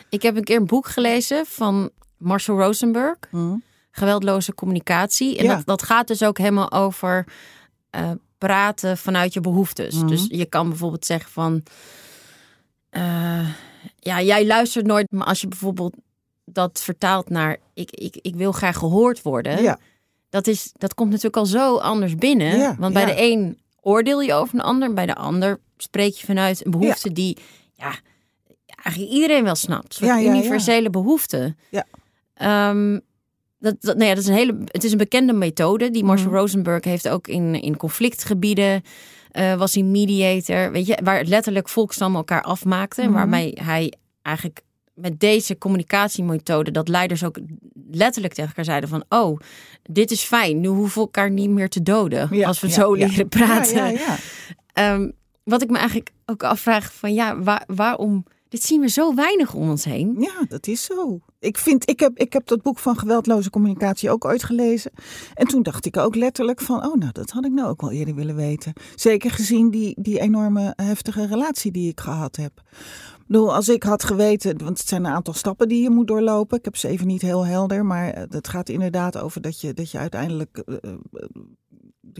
Ik 0.09 0.21
heb 0.21 0.36
een 0.36 0.44
keer 0.44 0.57
een 0.57 0.65
boek 0.65 0.88
gelezen 0.88 1.45
van 1.45 1.89
Marshall 2.18 2.57
Rosenberg. 2.57 3.18
Hmm. 3.30 3.64
Geweldloze 3.92 4.54
communicatie. 4.54 5.37
En 5.37 5.44
ja. 5.44 5.56
dat, 5.56 5.66
dat 5.66 5.83
gaat 5.83 6.07
dus 6.07 6.23
ook 6.23 6.37
helemaal 6.37 6.71
over 6.71 7.28
uh, 7.95 8.11
praten 8.37 8.97
vanuit 8.97 9.33
je 9.33 9.42
behoeftes. 9.42 9.95
Hmm. 9.95 10.07
Dus 10.07 10.26
je 10.30 10.45
kan 10.45 10.69
bijvoorbeeld 10.69 11.06
zeggen 11.06 11.31
van. 11.31 11.64
Uh, 12.92 13.47
ja, 14.07 14.21
jij 14.21 14.45
luistert 14.45 14.85
nooit, 14.85 15.11
maar 15.11 15.28
als 15.28 15.42
je 15.42 15.47
bijvoorbeeld 15.47 15.95
dat 16.45 16.81
vertaalt 16.83 17.30
naar 17.30 17.57
ik, 17.73 17.92
ik, 17.92 18.18
ik 18.21 18.35
wil 18.35 18.52
graag 18.52 18.78
gehoord 18.78 19.21
worden. 19.21 19.61
Ja. 19.61 19.80
Dat, 20.30 20.47
is, 20.47 20.71
dat 20.78 20.94
komt 20.94 21.09
natuurlijk 21.09 21.37
al 21.37 21.45
zo 21.45 21.78
anders 21.78 22.16
binnen. 22.16 22.57
Ja, 22.57 22.76
want 22.80 22.94
bij 22.94 23.06
de 23.06 23.21
een 23.21 23.57
oordeel 23.81 24.21
je 24.21 24.33
over 24.33 24.56
een 24.56 24.61
ander, 24.61 24.94
bij 24.94 25.06
de 25.06 25.16
ander 25.16 25.59
spreek 25.78 26.14
je 26.14 26.26
vanuit 26.26 26.66
een 26.66 26.71
behoefte 26.71 27.11
die 27.14 27.37
ja, 27.73 27.95
eigenlijk 28.66 29.14
iedereen 29.14 29.44
wel 29.44 29.56
snapt. 29.56 30.02
Een 30.02 30.26
universele 30.26 30.90
behoefte. 30.90 31.56
Ja. 31.69 31.85
Um, 32.69 33.02
dat, 33.59 33.76
dat, 33.80 33.95
nou 33.95 34.07
ja, 34.07 34.16
dat 34.16 34.23
is 34.23 34.30
een 34.30 34.35
hele, 34.35 34.57
het 34.66 34.83
is 34.83 34.92
een 34.92 34.97
bekende 34.97 35.33
methode 35.33 35.92
die 35.92 36.04
Marshall 36.04 36.30
mhm. 36.30 36.37
Rosenberg 36.37 36.83
heeft 36.83 37.09
ook 37.09 37.28
in, 37.28 37.61
in 37.61 37.78
conflictgebieden. 37.78 38.83
Uh, 39.34 39.54
was 39.54 39.74
hij 39.74 39.84
mediator, 39.84 40.72
weet 40.72 40.88
je, 40.88 40.98
waar 41.04 41.24
letterlijk 41.24 41.69
volkstammen 41.69 42.18
elkaar 42.18 42.42
afmaakten. 42.42 43.07
Mm 43.07 43.14
Waarmee 43.14 43.57
hij 43.64 43.94
eigenlijk 44.22 44.62
met 44.94 45.19
deze 45.19 45.57
communicatiemethode 45.57 46.72
dat 46.72 46.88
leiders 46.88 47.24
ook 47.24 47.40
letterlijk 47.92 48.34
tegen 48.34 48.50
elkaar 48.50 48.66
zeiden 48.66 48.90
van 48.90 49.04
oh, 49.10 49.40
dit 49.84 50.12
is 50.12 50.24
fijn, 50.24 50.60
nu 50.60 50.68
hoeven 50.68 50.94
we 50.94 51.06
elkaar 51.06 51.31
niet 51.31 51.50
meer 51.50 51.69
te 51.69 51.84
doden 51.84 52.46
als 52.46 52.60
we 52.60 52.69
zo 52.69 52.94
leren 52.94 53.28
praten. 53.30 54.00
Um, 54.74 55.14
wat 55.44 55.62
ik 55.62 55.69
me 55.69 55.78
eigenlijk 55.78 56.12
ook 56.26 56.44
afvraag 56.44 56.94
van 56.94 57.14
ja, 57.14 57.40
waar, 57.42 57.64
waarom 57.68 58.26
dit 58.49 58.63
zien 58.63 58.81
we 58.81 58.89
zo 58.89 59.16
weinig 59.16 59.54
om 59.54 59.69
ons 59.69 59.83
heen. 59.83 60.16
Ja, 60.19 60.45
dat 60.47 60.68
is 60.68 60.83
zo. 60.83 61.19
Ik, 61.39 61.57
vind, 61.57 61.89
ik, 61.89 61.99
heb, 61.99 62.18
ik 62.18 62.33
heb 62.33 62.47
dat 62.47 62.61
boek 62.61 62.80
van 62.80 62.97
geweldloze 62.97 63.49
communicatie 63.49 64.09
ook 64.09 64.25
ooit 64.25 64.44
gelezen. 64.44 64.92
En 65.33 65.47
toen 65.47 65.63
dacht 65.63 65.85
ik 65.85 65.97
ook 65.97 66.16
letterlijk 66.16 66.61
van, 66.61 66.85
oh 66.85 66.95
nou, 66.95 67.11
dat 67.11 67.30
had 67.30 67.45
ik 67.45 67.51
nou 67.51 67.69
ook 67.69 67.81
wel 67.81 67.92
eerder 67.92 68.16
willen 68.16 68.35
weten. 68.35 68.73
Zeker 68.95 69.31
gezien 69.31 69.69
die, 69.69 70.01
die 70.01 70.19
enorme 70.19 70.73
heftige 70.75 71.25
relatie 71.25 71.71
die 71.71 71.89
ik 71.89 71.99
gehad 71.99 72.35
heb. 72.35 72.51
Ik 73.18 73.33
bedoel, 73.33 73.56
als 73.56 73.69
ik 73.69 73.83
had 73.83 74.04
geweten, 74.04 74.57
want 74.63 74.77
het 74.77 74.87
zijn 74.87 75.06
een 75.06 75.11
aantal 75.11 75.33
stappen 75.33 75.68
die 75.68 75.81
je 75.81 75.89
moet 75.89 76.07
doorlopen. 76.07 76.57
Ik 76.57 76.66
heb 76.66 76.75
ze 76.75 76.87
even 76.87 77.07
niet 77.07 77.21
heel 77.21 77.45
helder, 77.45 77.85
maar 77.85 78.27
het 78.30 78.47
gaat 78.47 78.69
inderdaad 78.69 79.18
over 79.18 79.42
dat 79.42 79.61
je, 79.61 79.73
dat 79.73 79.92
je 79.92 79.97
uiteindelijk... 79.97 80.63
Uh, 80.66 80.75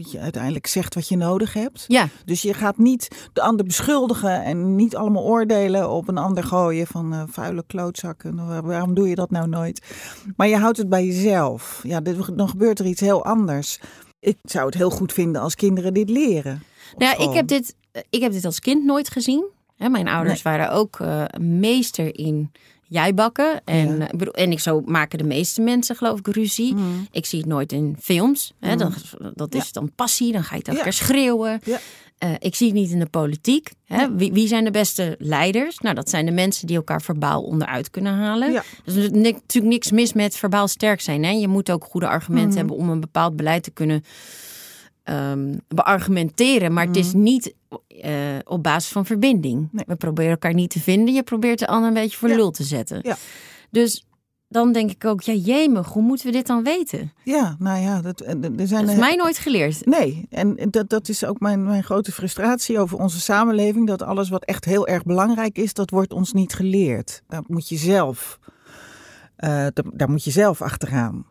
dat 0.02 0.10
je 0.12 0.18
uiteindelijk 0.18 0.66
zegt 0.66 0.94
wat 0.94 1.08
je 1.08 1.16
nodig 1.16 1.52
hebt. 1.52 1.84
Ja, 1.88 2.08
Dus 2.24 2.42
je 2.42 2.54
gaat 2.54 2.78
niet 2.78 3.28
de 3.32 3.42
ander 3.42 3.64
beschuldigen 3.66 4.44
en 4.44 4.76
niet 4.76 4.96
allemaal 4.96 5.22
oordelen 5.22 5.90
op 5.90 6.08
een 6.08 6.18
ander 6.18 6.44
gooien 6.44 6.86
van 6.86 7.12
eh, 7.12 7.22
vuile 7.26 7.64
klootzakken. 7.66 8.34
Nou, 8.34 8.62
Waarom 8.66 8.94
doe 8.94 9.08
je 9.08 9.14
dat 9.14 9.30
nou 9.30 9.48
nooit? 9.48 9.82
Maar 10.36 10.48
je 10.48 10.56
houdt 10.56 10.76
het 10.76 10.88
bij 10.88 11.04
jezelf. 11.06 11.80
Ja, 11.82 12.00
dit- 12.00 12.36
dan 12.38 12.48
gebeurt 12.48 12.78
er 12.78 12.86
iets 12.86 13.00
heel 13.00 13.24
anders. 13.24 13.80
Ik 14.20 14.36
zou 14.42 14.66
het 14.66 14.74
heel 14.74 14.90
goed 14.90 15.12
vinden 15.12 15.40
als 15.42 15.54
kinderen 15.54 15.94
dit 15.94 16.10
leren. 16.10 16.62
Nou 16.96 17.18
ja, 17.22 17.28
ik 17.28 17.34
heb, 17.34 17.46
dit, 17.46 17.74
ik 18.10 18.20
heb 18.20 18.32
dit 18.32 18.44
als 18.44 18.60
kind 18.60 18.84
nooit 18.84 19.08
gezien. 19.10 19.44
Hè, 19.76 19.88
mijn 19.88 20.08
ouders 20.08 20.42
waren 20.42 20.70
ook 20.70 21.00
eh, 21.00 21.24
meester 21.40 22.18
in 22.18 22.52
jijbakken. 22.88 23.60
En, 23.64 23.88
Ja. 23.88 23.98
eh, 23.98 24.08
ik 24.12 24.18
bedoel, 24.18 24.34
en 24.34 24.50
ik, 24.52 24.60
zo 24.60 24.80
maken 24.84 25.18
de 25.18 25.24
meeste 25.24 25.60
mensen 25.60 25.96
geloof 25.96 26.18
ik 26.18 26.26
ruzie. 26.28 26.74
Mm. 26.74 27.06
Ik 27.10 27.26
zie 27.26 27.38
het 27.38 27.48
nooit 27.48 27.72
in 27.72 27.96
films. 28.00 28.52
Hè, 28.60 28.76
dat, 28.76 28.92
dat 29.34 29.54
is 29.54 29.72
dan 29.72 29.92
passie, 29.94 30.32
dan 30.32 30.44
ga 30.44 30.56
je 30.56 30.62
het 30.66 30.82
keer 30.82 30.92
schreeuwen. 30.92 31.60
Ja. 31.64 31.78
Eh, 32.18 32.30
ik 32.38 32.54
zie 32.54 32.66
het 32.66 32.76
niet 32.76 32.90
in 32.90 32.98
de 32.98 33.06
politiek. 33.06 33.70
Hè. 33.84 34.14
Wie, 34.14 34.32
wie 34.32 34.46
zijn 34.48 34.64
de 34.64 34.70
beste 34.70 35.14
leiders? 35.18 35.78
Nou, 35.78 35.94
dat 35.94 36.10
zijn 36.10 36.26
de 36.26 36.32
mensen 36.32 36.66
die 36.66 36.76
elkaar 36.76 37.02
verbaal 37.02 37.42
onderuit 37.42 37.90
kunnen 37.90 38.12
halen. 38.14 38.52
Ja. 38.52 38.62
Dus 38.84 38.94
er 38.94 39.02
is 39.02 39.10
natuurlijk 39.10 39.72
niks 39.72 39.90
mis 39.90 40.12
met 40.12 40.36
verbaal 40.36 40.68
sterk 40.68 41.00
zijn. 41.00 41.24
Hè. 41.24 41.30
Je 41.30 41.48
moet 41.48 41.70
ook 41.70 41.84
goede 41.84 42.08
argumenten 42.08 42.48
Mhm. 42.48 42.58
hebben 42.58 42.76
om 42.76 42.88
een 42.90 43.00
bepaald 43.00 43.36
beleid 43.36 43.62
te 43.62 43.70
kunnen 43.70 44.04
ehm, 45.04 45.56
beargumenteren. 45.68 46.72
Maar 46.72 46.86
het 46.86 46.96
is 46.96 47.12
niet 47.12 47.54
eh, 47.88 48.12
op 48.44 48.62
basis 48.62 48.92
van 48.92 49.06
verbinding. 49.06 49.68
Nee. 49.72 49.84
We 49.86 49.96
proberen 49.96 50.30
elkaar 50.30 50.54
niet 50.54 50.70
te 50.70 50.80
vinden. 50.80 51.14
Je 51.14 51.22
probeert 51.22 51.58
de 51.58 51.66
ander 51.66 51.88
een 51.88 51.94
beetje 51.94 52.18
voor 52.18 52.28
Ja. 52.28 52.36
lul 52.36 52.50
te 52.50 52.64
zetten. 52.64 53.00
Ja. 53.02 53.16
Dus 53.70 54.06
dan 54.48 54.72
denk 54.72 54.90
ik 54.90 55.04
ook, 55.04 55.20
ja 55.20 55.32
jemig, 55.32 55.88
hoe 55.88 56.02
moeten 56.02 56.26
we 56.26 56.32
dit 56.32 56.46
dan 56.46 56.62
weten? 56.62 57.12
Ja, 57.24 57.56
nou 57.58 57.80
ja, 57.80 58.00
dat, 58.00 58.20
er 58.20 58.36
zijn 58.66 58.84
Dat 58.84 58.94
is 58.94 59.00
mij 59.00 59.14
nooit 59.16 59.38
geleerd. 59.38 59.86
Nee, 59.86 60.26
en 60.30 60.56
dat, 60.70 60.88
dat 60.88 61.08
is 61.08 61.24
ook 61.24 61.40
mijn, 61.40 61.64
mijn 61.64 61.84
grote 61.84 62.12
frustratie 62.12 62.78
over 62.78 62.98
onze 62.98 63.20
samenleving. 63.20 63.86
Dat 63.86 64.02
alles 64.02 64.28
wat 64.28 64.44
echt 64.44 64.64
heel 64.64 64.86
erg 64.86 65.02
belangrijk 65.02 65.58
is, 65.58 65.72
dat 65.74 65.90
wordt 65.90 66.12
ons 66.12 66.32
niet 66.32 66.54
geleerd. 66.54 67.22
Dat 67.28 67.48
moet 67.48 67.68
je 67.68 67.76
zelf, 67.76 68.38
eh, 69.36 69.48
daar, 69.48 69.84
daar 69.92 70.10
moet 70.10 70.24
je 70.24 70.30
zelf 70.30 70.62
achteraan. 70.62 71.26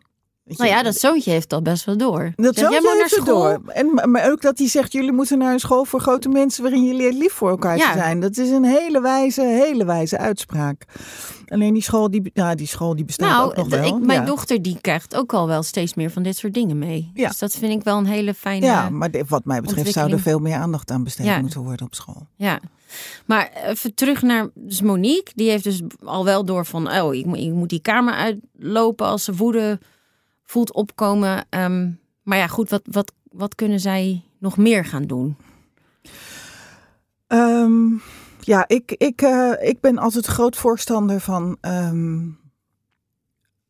Nou 0.48 0.70
ja, 0.70 0.84
dat 0.84 0.96
zoontje 0.96 1.32
heeft 1.32 1.50
dat 1.50 1.64
best 1.64 1.86
wel 1.86 1.98
door. 1.98 2.32
dat 2.36 2.56
zoontje 2.56 2.96
heeft 3.00 3.16
het 3.16 3.26
door. 3.26 3.62
En, 3.68 4.12
maar- 4.12 4.32
ook 4.32 4.42
dat 4.42 4.58
hij 4.58 4.68
zegt, 4.68 4.92
jullie 4.92 5.12
moeten 5.12 5.38
naar 5.38 5.54
een 5.54 5.60
school 5.60 5.86
voor 5.86 6.00
grote 6.00 6.30
mensen 6.30 6.64
waarin 6.64 6.84
je 6.84 6.94
leert 6.94 7.14
lief 7.14 7.34
voor 7.34 7.50
elkaar 7.50 7.78
Ja. 7.78 7.92
te 7.92 7.98
zijn. 7.98 8.20
Dat 8.20 8.38
is 8.38 8.50
een 8.50 8.64
hele 8.66 9.02
wijze, 9.02 9.42
hele 9.42 9.86
wijze 9.86 10.18
uitspraak. 10.18 10.86
Alleen 11.48 11.74
die 11.74 11.84
school, 11.84 12.12
die, 12.12 12.32
ja, 12.34 12.56
die 12.56 12.68
school 12.68 12.96
die 12.96 13.06
bestaat 13.06 13.30
Nou, 13.30 13.50
ook 13.50 13.56
nog 13.56 13.68
wel. 13.70 13.84
ik, 13.98 14.06
mijn 14.06 14.20
ja. 14.20 14.26
dochter 14.26 14.62
die 14.62 14.78
krijgt 14.82 15.16
ook 15.16 15.34
al 15.34 15.48
wel 15.48 15.64
steeds 15.64 15.94
meer 15.94 16.12
van 16.12 16.24
dit 16.24 16.38
soort 16.38 16.54
dingen 16.54 16.78
mee. 16.78 17.12
Ja. 17.14 17.28
Dus 17.28 17.38
dat 17.38 17.52
vind 17.56 17.72
ik 17.74 17.84
wel 17.84 17.98
een 17.98 18.06
hele 18.06 18.34
fijne... 18.34 18.66
Ja, 18.66 18.90
maar 18.90 19.10
wat 19.28 19.46
mij 19.46 19.62
betreft 19.62 19.92
zou 19.92 20.12
er 20.12 20.20
veel 20.20 20.40
meer 20.40 20.56
aandacht 20.56 20.92
aan 20.92 21.04
besteed 21.04 21.42
moeten 21.42 21.62
worden 21.62 21.86
op 21.86 21.96
school. 21.96 22.28
Ja, 22.36 22.60
maar 23.26 23.52
even 23.64 23.94
terug 23.94 24.22
naar 24.22 24.48
dus 24.56 24.82
Monique. 24.82 25.32
Die 25.36 25.50
heeft 25.50 25.64
dus 25.64 25.82
al 26.04 26.26
wel 26.26 26.46
door 26.46 26.66
van, 26.66 26.92
oh, 26.92 27.14
ik, 27.14 27.26
moet- 27.26 27.38
ik 27.38 27.52
moet 27.52 27.70
die 27.70 27.82
kamer 27.82 28.14
uitlopen 28.14 29.06
als 29.06 29.24
ze 29.24 29.36
woede 29.36 29.80
voelt 30.48 30.74
opkomen. 30.74 31.46
Ehm, 31.50 31.92
maar 32.24 32.38
ja, 32.38 32.48
goed, 32.48 32.70
wat, 32.70 32.82
wat, 32.92 33.14
wat 33.32 33.56
kunnen 33.56 33.80
zij 33.80 34.24
nog 34.40 34.58
meer 34.58 34.86
gaan 34.86 35.04
doen? 35.04 35.38
Ehm, 37.28 37.88
ja, 38.40 38.68
ik, 38.68 38.92
ik, 38.92 39.22
eh, 39.22 39.52
ik 39.60 39.80
ben 39.80 39.98
altijd 39.98 40.26
groot 40.26 40.56
voorstander 40.56 41.20
van 41.20 41.58
ehm, 41.62 42.30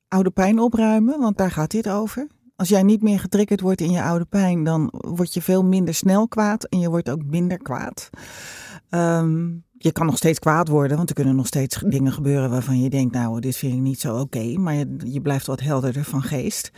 oude 0.08 0.30
pijn 0.30 0.60
opruimen, 0.60 1.20
want 1.20 1.38
daar 1.38 1.52
gaat 1.52 1.72
dit 1.72 1.90
over. 1.90 2.28
Als 2.56 2.70
jij 2.70 2.84
niet 2.84 3.02
meer 3.02 3.20
getriggerd 3.20 3.62
wordt 3.62 3.82
in 3.82 3.92
je 3.92 4.02
oude 4.02 4.26
pijn, 4.26 4.64
dan 4.64 4.88
word 4.92 5.34
je 5.34 5.42
veel 5.42 5.64
minder 5.64 5.94
snel 5.94 6.28
kwaad 6.28 6.64
en 6.64 6.80
je 6.80 6.90
wordt 6.90 7.10
ook 7.10 7.24
minder 7.24 7.58
kwaad. 7.58 8.10
Je 9.78 9.92
kan 9.92 10.06
nog 10.06 10.18
steeds 10.18 10.40
kwaad 10.40 10.68
worden, 10.68 10.98
want 10.98 11.10
er 11.10 11.16
kunnen 11.16 11.36
nog 11.36 11.48
steeds 11.48 11.84
dingen 11.86 12.12
gebeuren 12.12 12.50
waarvan 12.50 12.82
je 12.82 12.90
denkt, 12.90 13.14
nou, 13.14 13.40
dit 13.40 13.56
vind 13.58 13.74
ik 13.74 13.80
niet 13.80 14.00
zo 14.00 14.20
oké, 14.20 14.58
maar 14.58 14.74
je, 14.74 14.96
je 15.06 15.22
blijft 15.22 15.46
wat 15.46 15.60
helderder 15.60 16.04
van 16.04 16.22
geest. 16.22 16.72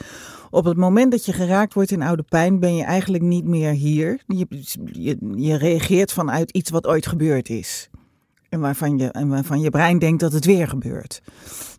Op 0.49 0.65
het 0.65 0.77
moment 0.77 1.11
dat 1.11 1.25
je 1.25 1.33
geraakt 1.33 1.73
wordt 1.73 1.91
in 1.91 2.01
oude 2.01 2.23
pijn, 2.23 2.59
ben 2.59 2.75
je 2.75 2.83
eigenlijk 2.83 3.23
niet 3.23 3.45
meer 3.45 3.71
hier. 3.71 4.23
Je, 4.27 4.47
je, 4.85 5.17
je 5.35 5.55
reageert 5.57 6.13
vanuit 6.13 6.51
iets 6.51 6.69
wat 6.69 6.87
ooit 6.87 7.07
gebeurd 7.07 7.49
is. 7.49 7.89
En 8.49 8.59
waarvan 8.59 8.97
je, 8.97 9.07
en 9.11 9.27
waarvan 9.27 9.59
je 9.61 9.69
brein 9.69 9.99
denkt 9.99 10.19
dat 10.19 10.33
het 10.33 10.45
weer 10.45 10.67
gebeurt. 10.67 11.21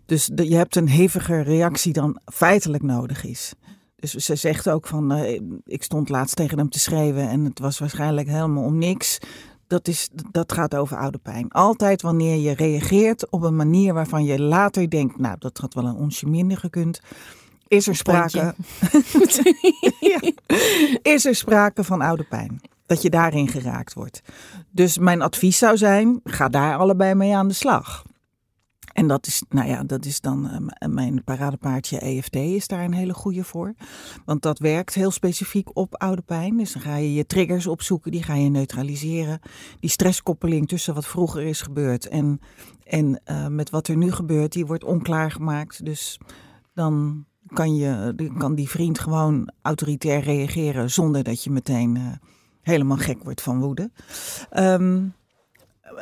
Dus 0.07 0.31
de- 0.33 0.49
je 0.49 0.57
hebt 0.57 0.77
een 0.77 0.89
heviger 0.89 1.43
reactie 1.43 1.93
dan 1.93 2.21
feitelijk 2.25 2.83
nodig 2.83 3.25
is. 3.25 3.53
Dus 3.97 4.15
ze 4.15 4.35
zegt 4.37 4.69
ook 4.69 4.87
van, 4.87 5.13
eh, 5.13 5.41
ik 5.65 5.83
stond 5.83 6.09
laatst 6.09 6.37
tegen 6.37 6.59
hem 6.59 6.69
te 6.69 6.79
schreeuwen 6.79 7.29
en 7.29 7.45
het 7.45 7.59
was 7.59 7.79
waarschijnlijk 7.79 8.29
helemaal 8.29 8.65
om 8.65 8.79
niks. 8.79 9.19
Dat, 9.71 9.89
is, 9.89 10.09
dat 10.31 10.53
gaat 10.53 10.75
over 10.75 10.97
oude 10.97 11.19
pijn. 11.19 11.51
Altijd 11.51 12.03
wanneer 12.03 12.37
je 12.37 12.55
reageert 12.55 13.31
op 13.31 13.43
een 13.43 13.57
manier 13.57 13.95
waarvan 13.95 14.25
je 14.25 14.41
later 14.41 14.91
denkt, 14.91 15.19
nou 15.19 15.37
dat 15.39 15.59
had 15.59 15.75
wel 15.75 15.85
een 15.85 15.95
onsje 15.95 16.27
minder 16.27 16.57
gekund. 16.59 17.01
Is 17.69 17.87
er 17.87 17.97
sprake, 17.97 18.55
Ja. 20.01 20.21
is 21.03 21.25
er 21.25 21.35
sprake 21.35 21.85
van 21.85 22.01
oude 22.01 22.25
pijn. 22.25 22.61
Dat 22.87 23.03
je 23.03 23.11
daarin 23.11 23.49
geraakt 23.49 23.95
wordt. 23.95 24.23
Dus 24.71 24.99
mijn 24.99 25.23
advies 25.23 25.59
zou 25.59 25.77
zijn, 25.77 26.21
ga 26.25 26.49
daar 26.49 26.77
allebei 26.77 27.15
mee 27.15 27.37
aan 27.37 27.49
de 27.49 27.55
slag. 27.55 28.05
En 28.93 29.07
dat 29.07 29.27
is, 29.27 29.43
nou 29.49 29.69
ja, 29.69 29.83
dat 29.85 30.05
is 30.05 30.21
dan 30.21 30.49
eh, 30.49 30.59
m- 30.59 30.95
mijn 30.95 31.25
paradepaardje 31.25 31.99
EFT 31.99 32.35
is 32.37 32.67
daar 32.67 32.85
een 32.85 32.93
hele 32.95 33.15
goede 33.15 33.45
voor. 33.45 33.75
Want 34.25 34.43
dat 34.43 34.59
werkt 34.59 34.95
heel 34.95 35.11
specifiek 35.11 35.77
op 35.77 35.95
oude 35.97 36.23
pijn. 36.23 36.57
Dus 36.57 36.73
dan 36.73 36.83
ga 36.83 36.97
je 36.97 37.15
je 37.15 37.27
triggers 37.27 37.67
opzoeken, 37.67 38.11
die 38.11 38.23
ga 38.23 38.35
je 38.35 38.49
neutraliseren. 38.49 39.41
Die 39.81 39.91
stresskoppeling 39.91 40.69
tussen 40.69 40.95
wat 40.95 41.07
vroeger 41.07 41.43
is 41.43 41.63
gebeurd 41.63 42.09
en, 42.09 42.41
en 42.85 43.21
eh, 43.25 43.47
met 43.47 43.71
wat 43.71 43.89
er 43.89 43.97
nu 43.97 44.13
gebeurt, 44.13 44.53
die 44.53 44.67
wordt 44.67 44.85
onklaar 44.85 45.31
gemaakt. 45.31 45.85
Dus 45.85 46.21
dan 46.75 47.25
kan, 47.47 47.77
je, 47.77 48.15
kan 48.39 48.55
die 48.55 48.69
vriend 48.69 48.99
gewoon 48.99 49.51
autoritair 49.63 50.21
reageren 50.23 50.91
zonder 50.91 51.23
dat 51.23 51.45
je 51.45 51.51
meteen 51.51 51.97
eh, 51.97 52.03
helemaal 52.63 52.97
gek 52.97 53.23
wordt 53.25 53.43
van 53.43 53.61
woede. 53.61 53.91
Ehm, 54.51 55.03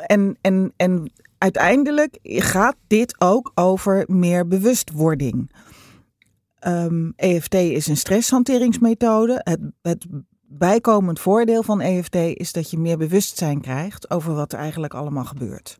en, 0.05 0.37
en, 0.41 0.73
en 0.75 1.11
uiteindelijk 1.39 2.19
gaat 2.23 2.75
dit 2.87 3.21
ook 3.21 3.51
over 3.55 4.03
meer 4.07 4.47
bewustwording. 4.47 5.51
Ehm, 6.59 7.09
EFT 7.15 7.53
is 7.53 7.87
een 7.87 7.97
stresshanteringsmethode. 7.97 9.41
Het, 9.43 9.59
het 9.81 10.05
bijkomend 10.41 11.19
voordeel 11.19 11.63
van 11.63 11.81
EFT 11.81 12.15
is 12.15 12.51
dat 12.51 12.71
je 12.71 12.77
meer 12.77 12.97
bewustzijn 12.97 13.61
krijgt 13.61 14.09
over 14.09 14.33
wat 14.33 14.53
er 14.53 14.59
eigenlijk 14.59 14.93
allemaal 14.93 15.25
gebeurt. 15.25 15.77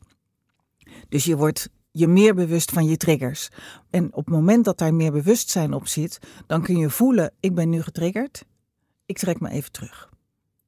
Dus 1.09 1.25
je 1.25 1.37
wordt 1.37 1.69
je 1.91 2.07
meer 2.07 2.35
bewust 2.35 2.71
van 2.71 2.85
je 2.85 2.97
triggers. 2.97 3.49
En 3.89 4.05
op 4.13 4.25
het 4.25 4.35
moment 4.35 4.65
dat 4.65 4.77
daar 4.77 4.93
meer 4.93 5.11
bewustzijn 5.11 5.73
op 5.73 5.87
zit, 5.87 6.19
dan 6.47 6.61
kun 6.61 6.77
je 6.77 6.89
voelen: 6.89 7.33
ik 7.39 7.55
ben 7.55 7.69
nu 7.69 7.81
getriggerd, 7.81 8.45
ik 9.05 9.17
trek 9.17 9.39
me 9.39 9.49
even 9.49 9.71
terug. 9.71 10.09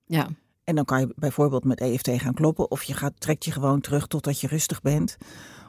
Ja, 0.05 0.29
En 0.63 0.75
dan 0.75 0.85
kan 0.85 0.99
je 0.99 1.13
bijvoorbeeld 1.15 1.63
met 1.63 1.79
EFT 1.79 2.09
gaan 2.11 2.33
kloppen. 2.33 2.71
Of 2.71 2.83
je 2.83 2.93
gaat, 2.93 3.13
trekt 3.17 3.45
je 3.45 3.51
gewoon 3.51 3.81
terug 3.81 4.07
totdat 4.07 4.39
je 4.41 4.47
rustig 4.47 4.81
bent. 4.81 5.17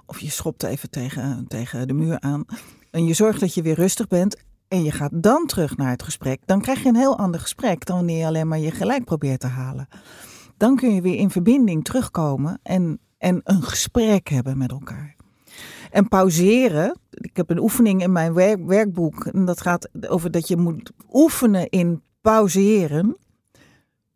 Of 0.07 0.21
je 0.21 0.31
schopt 0.31 0.63
even 0.63 0.91
tegen, 0.91 1.45
tegen 1.49 1.87
de 1.87 1.93
muur 1.93 2.21
aan. 2.21 2.45
En 2.91 3.05
je 3.05 3.15
zorgt 3.15 3.41
dat 3.41 3.55
je 3.55 3.63
weer 3.63 3.75
rustig 3.75 4.07
bent. 4.07 4.43
En 4.69 4.85
je 4.85 4.91
gaat 4.91 5.11
dan 5.15 5.47
terug 5.47 5.77
naar 5.77 5.91
het 5.91 6.03
gesprek. 6.03 6.41
Dan 6.45 6.61
krijg 6.61 6.83
je 6.83 6.89
een 6.89 6.97
heel 6.97 7.19
ander 7.19 7.41
gesprek 7.41 7.87
dan 7.87 7.97
wanneer 7.97 8.19
je 8.19 8.27
alleen 8.27 8.49
maar 8.49 8.59
je 8.59 8.71
gelijk 8.71 9.05
probeert 9.05 9.41
te 9.41 9.47
halen. 9.47 9.89
Dan 10.57 10.77
kun 10.77 10.95
je 10.95 11.01
weer 11.01 11.19
in 11.19 11.31
verbinding 11.31 11.85
terugkomen 11.85 12.61
en, 12.63 12.99
en 13.19 13.41
een 13.45 13.63
gesprek 13.63 14.29
hebben 14.29 14.59
met 14.59 14.71
elkaar. 14.71 15.17
En 15.91 16.09
pauzeren. 16.09 16.99
Ik 17.11 17.37
heb 17.37 17.51
een 17.51 17.59
oefening 17.59 18.03
in 18.03 18.13
mijn 18.13 18.35
werk, 18.35 18.65
werkboek. 18.67 19.27
En 19.27 19.45
dat 19.45 19.61
gaat 19.61 19.89
over 20.09 20.31
dat 20.31 20.49
je 20.49 20.57
moet 20.57 20.93
oefenen 21.11 21.69
in 21.69 22.03
pauzeren. 22.21 23.17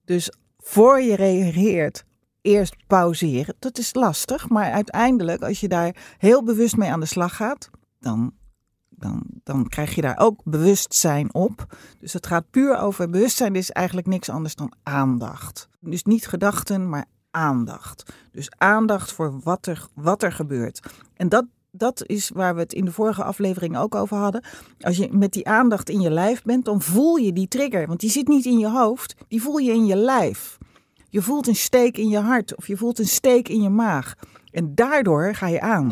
Dus 0.05 0.31
voor 0.69 1.01
je 1.01 1.17
reageert, 1.17 2.05
eerst 2.43 2.77
pauzeren. 2.87 3.55
Dat 3.59 3.79
is 3.79 3.95
lastig, 3.95 4.49
maar 4.49 4.73
uiteindelijk, 4.73 5.43
als 5.43 5.61
je 5.61 5.69
daar 5.69 5.97
heel 6.19 6.45
bewust 6.45 6.77
mee 6.77 6.91
aan 6.91 7.01
de 7.01 7.07
slag 7.07 7.37
gaat, 7.37 7.71
dan, 8.01 8.33
dan, 8.89 9.23
dan 9.43 9.69
krijg 9.69 9.95
je 9.95 10.01
daar 10.01 10.19
ook 10.19 10.41
bewustzijn 10.45 11.35
op. 11.35 11.77
Dus 12.01 12.13
het 12.13 12.27
gaat 12.27 12.51
puur 12.51 12.79
over 12.79 13.11
bewustzijn, 13.11 13.55
is 13.55 13.71
eigenlijk 13.71 14.07
niks 14.07 14.29
anders 14.29 14.55
dan 14.55 14.73
aandacht. 14.83 15.69
Dus 15.81 16.03
niet 16.03 16.27
gedachten, 16.27 16.89
maar 16.89 17.05
aandacht. 17.31 18.13
Dus 18.31 18.51
aandacht 18.59 19.13
voor 19.13 19.41
wat 19.41 19.67
er, 19.67 19.87
wat 19.95 20.23
er 20.23 20.33
gebeurt. 20.33 20.81
En 21.15 21.29
dat, 21.29 21.45
dat 21.71 22.03
is 22.07 22.31
waar 22.31 22.55
we 22.55 22.61
het 22.61 22.73
in 22.73 22.85
de 22.85 22.93
vorige 22.93 23.25
aflevering 23.25 23.79
ook 23.79 23.95
over 23.95 24.17
hadden. 24.17 24.45
Als 24.81 24.97
je 24.97 25.09
met 25.13 25.33
die 25.33 25.49
aandacht 25.49 25.91
in 25.91 26.01
je 26.01 26.11
lijf 26.11 26.43
bent, 26.43 26.65
dan 26.65 26.83
voel 26.83 27.17
je 27.17 27.33
die 27.33 27.49
trigger. 27.49 27.87
Want 27.87 28.01
die 28.01 28.11
zit 28.11 28.29
niet 28.29 28.45
in 28.45 28.59
je 28.59 28.71
hoofd, 28.71 29.15
die 29.29 29.43
voel 29.43 29.57
je 29.57 29.73
in 29.73 29.87
je 29.87 29.97
lijf. 29.97 30.56
Je 31.17 31.23
voelt 31.23 31.47
een 31.47 31.57
steek 31.57 31.97
in 31.99 32.09
je 32.09 32.19
hart 32.19 32.57
of 32.57 32.67
je 32.67 32.77
voelt 32.77 32.99
een 32.99 33.07
steek 33.07 33.49
in 33.49 33.63
je 33.63 33.69
maag. 33.69 34.15
En 34.51 34.75
daardoor 34.75 35.35
ga 35.35 35.49
je 35.49 35.61
aan. 35.61 35.89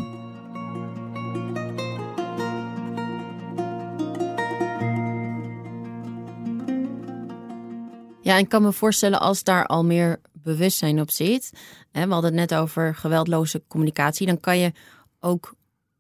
Ja, 8.23 8.37
ik 8.37 8.49
kan 8.49 8.63
me 8.63 8.73
voorstellen 8.73 9.21
als 9.21 9.43
daar 9.43 9.67
al 9.67 9.85
meer 9.85 10.21
bewustzijn 10.33 11.01
op 11.01 11.11
zit. 11.11 11.51
We 11.93 12.01
hadden 12.01 12.23
het 12.23 12.51
net 12.51 12.55
over 12.55 12.95
geweldloze 12.95 13.63
communicatie. 13.69 14.27
Dan 14.27 14.41
kan 14.41 14.59
je 14.59 14.73
ook 15.21 15.55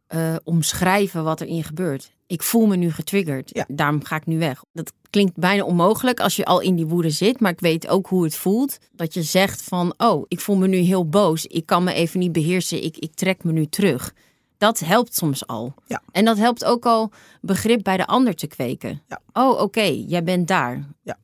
uh, 0.09 0.37
omschrijven 0.43 1.25
wat 1.25 1.41
er 1.41 1.47
in 1.47 1.65
gebeurt. 1.65 2.14
Ik 2.27 2.43
voel 2.43 2.67
me 2.67 2.77
nu 2.77 2.91
getriggerd. 2.91 3.51
Ja. 3.53 3.65
Daarom 3.69 4.05
ga 4.05 4.17
ik 4.17 4.27
nu 4.27 4.39
weg. 4.39 4.65
Dat 4.73 4.93
klinkt 5.11 5.37
bijna 5.37 5.65
onmogelijk 5.65 6.21
als 6.21 6.37
je 6.37 6.45
al 6.45 6.61
in 6.61 6.75
die 6.75 6.87
woede 6.87 7.11
zit. 7.11 7.41
Maar 7.41 7.53
ik 7.53 7.61
weet 7.61 7.89
ook 7.89 8.07
hoe 8.07 8.25
het 8.25 8.37
voelt. 8.37 8.79
Dat 8.93 9.15
je 9.15 9.23
zegt 9.23 9.63
van, 9.63 9.95
oh, 9.97 10.25
ik 10.29 10.41
voel 10.41 10.57
me 10.57 10.67
nu 10.67 10.77
heel 10.77 11.09
boos. 11.09 11.47
Ik 11.47 11.67
kan 11.67 11.85
me 11.85 11.93
even 11.93 12.21
niet 12.21 12.33
beheersen. 12.33 12.85
Ik, 12.85 12.97
ik 12.97 13.15
trek 13.15 13.45
me 13.45 13.53
nu 13.53 13.67
terug. 13.67 14.15
Dat 14.59 14.79
helpt 14.79 15.15
soms 15.15 15.47
al. 15.47 15.75
Ja. 15.87 16.03
En 16.13 16.25
dat 16.25 16.39
helpt 16.39 16.65
ook 16.65 16.87
al 16.87 17.11
begrip 17.41 17.83
bij 17.83 17.97
de 17.97 18.07
ander 18.07 18.35
te 18.35 18.47
kweken. 18.47 19.03
Ja. 19.09 19.21
Oh, 19.33 19.61
oké, 19.61 20.05
jij 20.07 20.23
bent 20.23 20.49
daar. 20.49 20.85
Ja. 21.03 21.17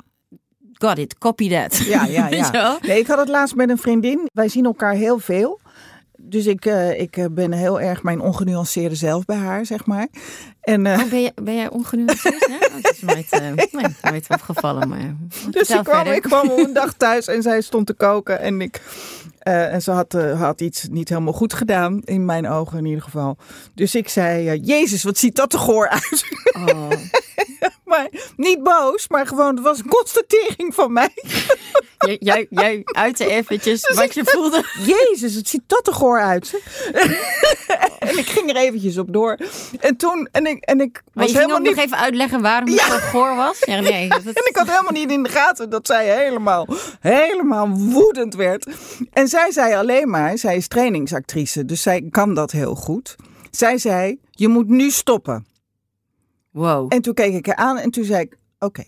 Got 0.73 0.99
it, 0.99 1.19
copy 1.19 1.49
that. 1.49 1.77
Ja, 1.77 2.05
ja, 2.05 2.29
ja. 2.53 2.79
Nee, 2.83 2.99
ik 2.99 3.07
had 3.07 3.19
het 3.19 3.29
laatst 3.29 3.55
met 3.55 3.71
een 3.71 3.79
vriendin. 3.79 4.29
Wij 4.33 4.49
zien 4.49 4.65
elkaar 4.65 4.95
heel 4.95 5.19
veel. 5.19 5.61
Dus 6.17 6.47
ik, 6.47 6.65
eh, 6.67 7.01
ik 7.01 7.17
eh, 7.17 7.25
ben 7.31 7.53
heel 7.53 7.81
erg 7.81 8.03
mijn 8.03 8.21
ongenuanceerde 8.21 8.95
zelf 8.95 9.25
bij 9.25 9.37
haar, 9.37 9.67
zeg 9.67 9.87
maar. 9.87 10.09
En, 10.61 10.87
eh, 10.87 10.99
Oh, 10.99 11.11
ben, 11.11 11.21
jij, 11.21 11.33
ben 11.35 11.55
jij 11.55 11.71
ongenuanceerd? 11.71 12.49
Oh, 12.49 12.83
dat 12.83 12.93
is 12.95 13.01
nooit, 13.01 13.31
eh, 13.31 13.41
nee, 13.73 13.97
nooit 14.03 14.27
opgevallen. 14.29 14.89
Maar 14.89 15.17
dus 15.51 15.71
ik 15.71 15.85
kwam, 15.85 16.07
ik 16.07 16.23
kwam 16.23 16.51
op 16.51 16.59
een 16.59 16.73
dag 16.73 16.93
thuis 17.07 17.27
en 17.27 17.43
zij 17.43 17.61
stond 17.61 17.87
te 17.87 17.93
koken. 17.93 18.41
En, 18.41 18.61
ik, 18.61 18.81
eh, 19.39 19.73
en 19.73 19.83
ze 19.83 19.91
had, 19.91 20.13
had 20.37 20.61
iets 20.61 20.87
niet 20.91 21.09
helemaal 21.09 21.33
goed 21.33 21.55
gedaan, 21.55 22.01
in 22.05 22.25
mijn 22.25 22.49
ogen 22.49 22.79
in 22.79 22.85
ieder 22.85 23.03
geval. 23.03 23.37
Dus 23.75 23.95
ik 23.95 24.09
zei, 24.09 24.59
Jezus, 24.59 25.03
wat 25.03 25.19
ziet 25.19 25.37
dat 25.37 25.53
er 25.53 25.59
goor 25.59 25.89
uit. 25.89 26.25
Oh. 26.53 26.91
maar 27.91 28.09
niet 28.37 28.63
boos, 28.63 29.09
maar 29.09 29.27
gewoon, 29.27 29.55
het 29.55 29.65
was 29.65 29.79
een 29.79 29.89
constatering 29.89 30.75
van 30.75 30.93
mij. 30.93 31.13
Jij, 31.99 32.17
jij, 32.21 32.47
jij 32.51 32.81
uitte 32.85 33.27
eventjes 33.27 33.83
Dus 33.83 33.97
wat 33.97 34.15
je 34.15 34.25
voelde. 34.25 34.65
Jezus, 34.87 35.35
het 35.35 35.49
ziet 35.49 35.63
dat 35.67 35.87
er 35.87 35.95
goor 35.95 36.21
uit. 36.21 36.61
en 37.99 38.19
ik 38.19 38.27
ging 38.27 38.51
er 38.51 38.57
eventjes 38.57 38.99
op 38.99 39.13
door. 39.13 39.39
En 39.81 39.97
toen, 39.97 40.29
en 40.33 40.47
ik, 40.51 40.65
en 40.65 40.81
ik 40.81 41.03
Maar 41.13 41.25
was 41.25 41.33
je 41.33 41.39
helemaal 41.39 41.61
niet... 41.61 41.77
nog 41.77 41.85
even 41.85 41.97
uitleggen 41.97 42.43
waarom 42.43 42.69
het 42.69 42.81
zo 42.81 42.97
goor 42.97 43.37
was? 43.37 43.63
Ja, 43.65 43.81
nee. 43.81 44.09
Dat, 44.09 44.23
En 44.23 44.49
ik 44.49 44.57
had 44.57 44.67
helemaal 44.67 44.93
niet 44.93 45.11
in 45.11 45.23
de 45.23 45.29
gaten 45.29 45.71
dat 45.71 45.87
zij 45.87 46.25
helemaal, 46.25 46.67
helemaal 47.01 47.69
woedend 47.71 48.35
werd. 48.35 48.67
En 49.13 49.29
zij 49.29 49.51
zei 49.51 49.75
alleen 49.75 50.11
maar, 50.11 50.39
zij 50.39 50.57
is 50.57 50.69
trainingsactrice, 50.69 51.65
dus 51.65 51.83
zij 51.83 52.07
kan 52.11 52.35
dat 52.35 52.51
heel 52.51 52.75
goed. 52.75 53.17
Zij 53.51 53.79
zei, 53.79 54.21
je 54.31 54.49
moet 54.49 54.69
nu 54.69 54.91
stoppen. 54.91 55.47
Wow. 56.51 56.93
En 56.93 57.03
toen 57.03 57.15
keek 57.15 57.35
ik 57.35 57.47
haar 57.47 57.57
aan 57.57 57.79
en 57.79 57.91
toen 57.91 58.05
zei 58.05 58.21
ik, 58.21 58.37
oké. 58.59 58.85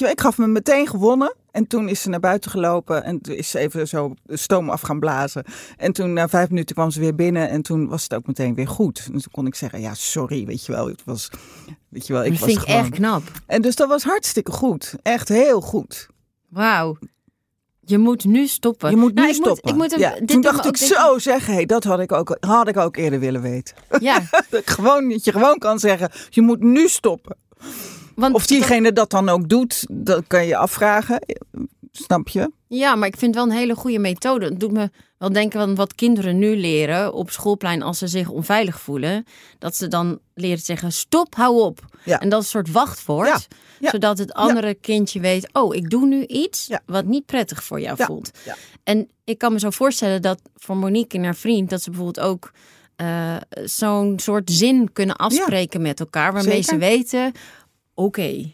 Ik 0.00 0.20
gaf 0.20 0.38
me 0.38 0.46
meteen 0.46 0.86
gewonnen. 0.86 1.34
En 1.50 1.66
toen 1.66 1.88
is 1.88 2.02
ze 2.02 2.08
naar 2.08 2.20
buiten 2.20 2.50
gelopen 2.50 3.04
en 3.04 3.20
toen 3.20 3.34
is 3.34 3.50
ze 3.50 3.58
even 3.58 3.88
zo 3.88 4.14
de 4.22 4.36
stoom 4.36 4.70
af 4.70 4.80
gaan 4.80 5.00
blazen. 5.00 5.44
En 5.76 5.92
toen 5.92 6.12
na 6.12 6.28
vijf 6.28 6.48
minuten 6.48 6.74
kwam 6.74 6.90
ze 6.90 7.00
weer 7.00 7.14
binnen 7.14 7.48
en 7.48 7.62
toen 7.62 7.88
was 7.88 8.02
het 8.02 8.14
ook 8.14 8.26
meteen 8.26 8.54
weer 8.54 8.68
goed. 8.68 8.98
En 9.06 9.12
toen 9.12 9.22
kon 9.30 9.46
ik 9.46 9.54
zeggen, 9.54 9.80
ja 9.80 9.94
sorry, 9.94 10.46
weet 10.46 10.66
je 10.66 10.72
wel. 10.72 10.86
Het 10.86 11.02
was, 11.04 11.30
weet 11.88 12.06
je 12.06 12.12
wel, 12.12 12.24
ik 12.24 12.30
dat 12.30 12.38
was 12.40 12.48
vind 12.48 12.60
ik 12.62 12.66
gewoon... 12.68 12.80
echt 12.84 12.90
knap. 12.94 13.22
En 13.46 13.62
dus 13.62 13.74
dat 13.76 13.88
was 13.88 14.02
hartstikke 14.02 14.50
goed. 14.52 14.94
Echt 15.02 15.28
heel 15.28 15.60
goed. 15.60 16.06
Wauw. 16.48 16.96
Je 17.80 17.98
moet 17.98 18.24
nu 18.24 18.46
stoppen. 18.46 18.90
Je 18.90 18.96
moet 18.96 19.14
nu 19.14 19.20
Nou, 19.20 19.28
ik 19.28 19.34
stoppen. 19.34 19.70
ik 19.70 19.76
moet 19.76 19.90
hem, 19.90 20.00
ja, 20.00 20.14
toen 20.26 20.40
dacht 20.40 20.56
ik 20.66 20.78
denken- 20.78 20.96
zo, 20.96 21.18
zeg, 21.18 21.46
hey, 21.46 21.66
dat 21.66 21.84
had 21.84 22.00
ik, 22.00 22.12
ook, 22.12 22.36
had 22.40 22.68
ik 22.68 22.76
ook 22.76 22.96
eerder 22.96 23.20
willen 23.20 23.40
weten. 23.42 23.76
Ja, 24.00 24.20
Dat, 24.50 24.60
ik 24.60 24.70
gewoon, 24.70 25.08
dat 25.08 25.24
je 25.24 25.32
gewoon 25.32 25.58
kan 25.58 25.78
zeggen, 25.78 26.10
je 26.30 26.42
moet 26.42 26.60
nu 26.60 26.88
stoppen. 26.88 27.36
Want, 28.14 28.34
Of 28.34 28.46
diegene 28.46 28.92
dat 28.92 29.10
dan 29.10 29.28
ook 29.28 29.48
doet, 29.48 29.86
dat 29.90 30.24
kan 30.26 30.46
je 30.46 30.56
afvragen. 30.56 31.18
Snap 31.92 32.28
je? 32.28 32.50
ja, 32.68 32.94
maar 32.94 33.08
ik 33.08 33.16
vind 33.16 33.34
wel 33.34 33.44
een 33.44 33.50
hele 33.50 33.74
goede 33.74 33.98
methode. 33.98 34.44
Het 34.44 34.60
doet 34.60 34.72
me 34.72 34.90
wel 35.18 35.32
denken 35.32 35.60
aan 35.60 35.74
wat 35.74 35.94
kinderen 35.94 36.38
nu 36.38 36.56
leren 36.56 37.12
op 37.12 37.30
schoolplein 37.30 37.82
als 37.82 37.98
ze 37.98 38.06
zich 38.06 38.28
onveilig 38.28 38.80
voelen. 38.80 39.24
Dat 39.58 39.76
ze 39.76 39.88
dan 39.88 40.18
leren 40.34 40.58
zeggen, 40.58 40.92
stop, 40.92 41.34
hou 41.34 41.60
op. 41.60 41.84
Ja. 42.04 42.20
En 42.20 42.28
dat 42.28 42.40
is 42.40 42.44
een 42.44 42.50
soort 42.50 42.70
wachtwoord. 42.70 43.28
Ja, 43.28 43.38
ja, 43.80 43.90
Zodat 43.90 44.18
het 44.18 44.32
andere 44.32 44.74
kindje 44.74 45.20
weet, 45.20 45.48
oh, 45.52 45.74
ik 45.74 45.90
doe 45.90 46.06
nu 46.06 46.24
iets 46.26 46.70
wat 46.86 47.04
niet 47.04 47.26
prettig 47.26 47.64
voor 47.64 47.80
jou 47.80 47.96
voelt. 48.04 48.30
En 48.84 49.08
ik 49.24 49.38
kan 49.38 49.52
me 49.52 49.58
zo 49.58 49.70
voorstellen 49.70 50.22
dat 50.22 50.40
voor 50.56 50.76
Monique 50.76 51.18
en 51.18 51.24
haar 51.24 51.36
vriend, 51.36 51.70
dat 51.70 51.82
ze 51.82 51.90
bijvoorbeeld 51.90 52.26
ook 52.26 52.50
eh, 52.96 53.36
zo'n 53.64 54.18
soort 54.18 54.50
zin 54.50 54.92
kunnen 54.92 55.16
afspreken 55.16 55.82
met 55.82 56.00
elkaar. 56.00 56.32
Waarmee 56.32 56.62
Zeker. 56.62 56.72
ze 56.72 56.78
weten, 56.78 57.32
oké, 57.94 58.52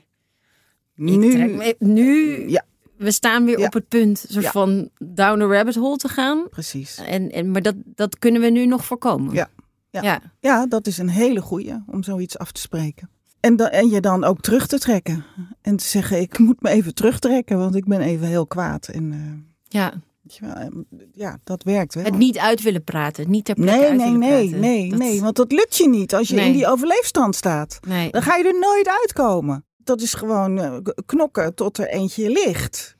Nu, 0.94 1.48
me- 1.48 1.74
nu 1.78 2.38
Ja. 2.48 2.64
we 2.96 3.10
staan 3.10 3.44
weer 3.44 3.58
Ja. 3.58 3.66
op 3.66 3.72
het 3.72 3.88
punt 3.88 4.24
soort 4.28 4.44
Ja. 4.44 4.50
van 4.50 4.88
down 4.98 5.38
the 5.38 5.46
rabbit 5.46 5.74
hole 5.74 5.96
te 5.96 6.08
gaan. 6.08 6.48
precies. 6.50 6.96
En, 6.98 7.30
en, 7.30 7.50
maar 7.50 7.62
dat, 7.62 7.74
dat 7.84 8.18
kunnen 8.18 8.40
we 8.40 8.48
nu 8.50 8.66
nog 8.66 8.84
voorkomen. 8.84 9.34
Ja. 9.34 9.50
Ja. 9.90 10.02
ja. 10.02 10.20
Ja, 10.40 10.66
dat 10.66 10.86
is 10.86 10.98
een 10.98 11.08
hele 11.08 11.40
goeie 11.40 11.82
om 11.86 12.02
zoiets 12.02 12.38
af 12.38 12.52
te 12.52 12.60
spreken. 12.60 13.10
En, 13.40 13.56
dan, 13.56 13.68
en 13.68 13.88
je 13.88 14.00
dan 14.00 14.24
ook 14.24 14.40
terug 14.40 14.66
te 14.66 14.78
trekken. 14.78 15.24
En 15.62 15.76
te 15.76 15.84
zeggen, 15.84 16.20
ik 16.20 16.38
moet 16.38 16.62
me 16.62 16.68
even 16.70 16.94
terugtrekken, 16.94 17.58
want 17.58 17.74
ik 17.74 17.84
ben 17.86 18.00
even 18.00 18.26
heel 18.26 18.46
kwaad. 18.46 18.88
En 18.88 19.12
eh, 19.12 19.80
ja. 19.80 19.92
Weet 20.30 20.36
je 20.36 20.46
wel, 20.46 20.54
eh, 21.00 21.06
ja, 21.12 21.38
dat 21.44 21.62
werkt 21.62 21.94
wel. 21.94 22.04
Het 22.04 22.16
niet 22.18 22.38
uit 22.38 22.62
willen 22.62 22.84
praten. 22.84 23.30
Niet 23.30 23.44
ter 23.44 23.54
plekke 23.54 23.72
Nee, 23.80 23.88
uit 23.88 23.96
nee, 23.96 24.04
willen 24.06 24.18
nee, 24.18 24.42
praten. 24.42 24.60
nee, 24.60 24.90
Dat- 24.90 24.98
nee. 24.98 25.20
Want 25.20 25.36
dat 25.36 25.52
lukt 25.52 25.76
je 25.76 25.88
niet 25.88 26.14
als 26.14 26.28
je 26.28 26.34
Nee. 26.34 26.46
in 26.46 26.52
die 26.52 26.66
overleefstand 26.66 27.36
staat. 27.36 27.78
nee. 27.88 28.10
Dan 28.10 28.22
ga 28.22 28.36
je 28.36 28.44
er 28.44 28.58
nooit 28.58 28.88
uitkomen. 28.88 29.64
Dat 29.76 30.00
is 30.00 30.14
gewoon 30.14 30.58
eh, 30.58 30.76
knokken 31.06 31.54
tot 31.54 31.78
er 31.78 31.88
eentje 31.88 32.30
ligt. 32.30 32.96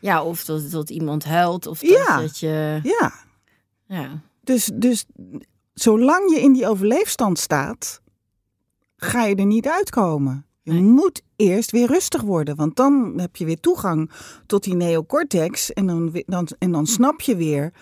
Ja, 0.00 0.22
of 0.24 0.44
dat, 0.44 0.70
dat 0.70 0.90
iemand 0.90 1.24
huilt. 1.24 1.66
Of 1.66 1.78
dat, 1.80 1.88
Ja. 1.90 2.20
dat 2.20 2.38
je... 2.38 2.80
Ja, 2.82 3.12
Ja. 3.86 4.20
dus, 4.40 4.70
dus 4.74 5.04
zolang 5.74 6.30
je 6.34 6.40
in 6.40 6.52
die 6.52 6.68
overleefstand 6.68 7.38
staat, 7.38 8.00
ga 8.96 9.24
je 9.24 9.34
er 9.34 9.46
niet 9.46 9.66
uitkomen. 9.68 10.46
Je 10.62 10.72
Nee. 10.72 10.82
moet 10.82 11.22
eerst 11.36 11.70
weer 11.70 11.86
rustig 11.86 12.22
worden, 12.22 12.56
want 12.56 12.76
dan 12.76 13.12
heb 13.16 13.36
je 13.36 13.44
weer 13.44 13.60
toegang 13.60 14.10
tot 14.46 14.62
die 14.64 14.74
neocortex. 14.74 15.72
En 15.72 15.86
dan, 15.86 16.22
dan, 16.26 16.48
en 16.58 16.72
dan 16.72 16.86
snap 16.86 17.20
je 17.20 17.36
weer 17.36 17.72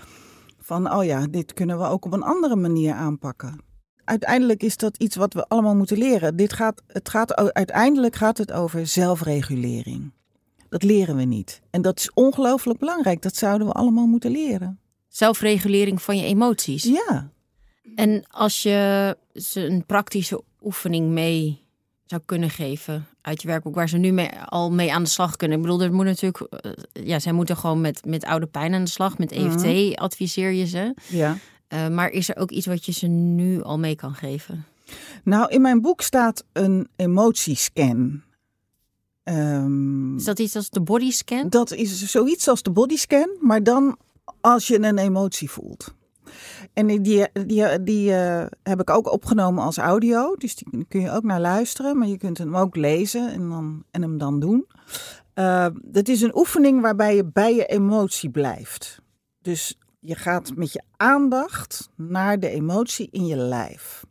van, 0.58 0.92
oh 0.92 1.04
ja, 1.04 1.26
dit 1.26 1.52
kunnen 1.54 1.78
we 1.78 1.84
ook 1.84 2.04
op 2.04 2.12
een 2.12 2.22
andere 2.22 2.56
manier 2.56 2.92
aanpakken. 2.92 3.60
Uiteindelijk 4.04 4.62
is 4.62 4.76
dat 4.76 4.96
iets 4.96 5.16
wat 5.16 5.34
we 5.34 5.48
allemaal 5.48 5.76
moeten 5.76 5.98
leren. 5.98 6.36
Dit 6.36 6.52
gaat, 6.52 6.82
het 6.86 7.08
gaat, 7.08 7.34
uiteindelijk 7.52 8.16
gaat 8.16 8.38
het 8.38 8.52
over 8.52 8.86
zelfregulering. 8.86 10.12
Dat 10.68 10.82
leren 10.82 11.16
we 11.16 11.22
niet. 11.24 11.60
En 11.70 11.82
dat 11.82 11.98
is 11.98 12.12
ongelooflijk 12.14 12.78
belangrijk. 12.78 13.22
Dat 13.22 13.36
zouden 13.36 13.66
we 13.66 13.72
allemaal 13.72 14.06
moeten 14.06 14.30
leren. 14.30 14.78
Zelfregulering 15.08 16.02
van 16.02 16.16
je 16.16 16.24
emoties. 16.24 16.82
Ja. 16.82 17.30
En 17.94 18.24
als 18.30 18.62
je 18.62 19.16
een 19.54 19.86
praktische 19.86 20.42
oefening 20.62 21.08
mee 21.08 21.68
zou 22.10 22.22
kunnen 22.24 22.50
geven 22.50 23.06
uit 23.20 23.42
je 23.42 23.48
werkboek, 23.48 23.74
waar 23.74 23.88
ze 23.88 23.96
nu 23.96 24.12
mee, 24.12 24.30
al 24.44 24.72
mee 24.72 24.92
aan 24.92 25.02
de 25.02 25.08
slag 25.08 25.36
kunnen. 25.36 25.56
Ik 25.56 25.62
bedoel, 25.62 25.82
er 25.82 25.92
moet 25.92 26.04
natuurlijk, 26.04 26.52
eh, 26.52 26.72
ja, 26.92 27.18
zij 27.18 27.32
moeten 27.32 27.56
gewoon 27.56 27.80
met, 27.80 28.04
met 28.04 28.24
oude 28.24 28.46
pijn 28.46 28.74
aan 28.74 28.84
de 28.84 28.90
slag. 28.90 29.18
Met 29.18 29.32
EFT 29.32 29.96
adviseer 29.96 30.50
je 30.50 30.66
ze. 30.66 30.94
ja. 31.08 31.36
Eh, 31.68 31.88
maar 31.88 32.10
is 32.10 32.28
er 32.28 32.36
ook 32.36 32.50
iets 32.50 32.66
wat 32.66 32.84
je 32.86 32.92
ze 32.92 33.06
nu 33.06 33.62
al 33.62 33.78
mee 33.78 33.94
kan 33.94 34.14
geven? 34.14 34.64
Nou, 35.24 35.50
in 35.50 35.60
mijn 35.60 35.80
boek 35.80 36.00
staat 36.00 36.44
een 36.52 36.88
emotiescan. 36.96 38.22
Ehm, 39.22 40.16
Is 40.16 40.24
dat 40.24 40.38
iets 40.38 40.56
als 40.56 40.70
de 40.70 40.80
bodyscan? 40.80 41.48
dat 41.48 41.72
is 41.72 42.02
zoiets 42.02 42.48
als 42.48 42.62
de 42.62 42.70
bodyscan, 42.70 43.36
maar 43.40 43.62
dan 43.62 43.96
als 44.40 44.66
je 44.66 44.82
een 44.82 44.98
emotie 44.98 45.50
voelt. 45.50 45.94
En 46.72 46.86
die, 46.86 47.28
die, 47.46 47.82
die, 47.82 48.14
eh, 48.14 48.46
heb 48.62 48.80
ik 48.80 48.90
ook 48.90 49.12
opgenomen 49.12 49.64
als 49.64 49.78
audio, 49.78 50.34
dus 50.34 50.54
die 50.54 50.86
kun 50.88 51.00
je 51.00 51.10
ook 51.10 51.22
naar 51.22 51.40
luisteren, 51.40 51.98
maar 51.98 52.08
je 52.08 52.18
kunt 52.18 52.38
hem 52.38 52.56
ook 52.56 52.76
lezen 52.76 53.32
en, 53.32 53.48
dan, 53.48 53.84
en 53.90 54.02
hem 54.02 54.18
dan 54.18 54.40
doen. 54.40 54.66
Eh, 55.34 55.66
dat 55.82 56.08
is 56.08 56.20
een 56.20 56.36
oefening 56.36 56.80
waarbij 56.80 57.16
je 57.16 57.24
bij 57.24 57.54
je 57.54 57.66
emotie 57.66 58.30
blijft. 58.30 59.02
Dus 59.42 59.78
je 60.00 60.14
gaat 60.14 60.56
met 60.56 60.72
je 60.72 60.82
aandacht 60.96 61.88
naar 61.96 62.40
de 62.40 62.48
emotie 62.48 63.08
in 63.10 63.26
je 63.26 63.36
lijf. 63.36 64.04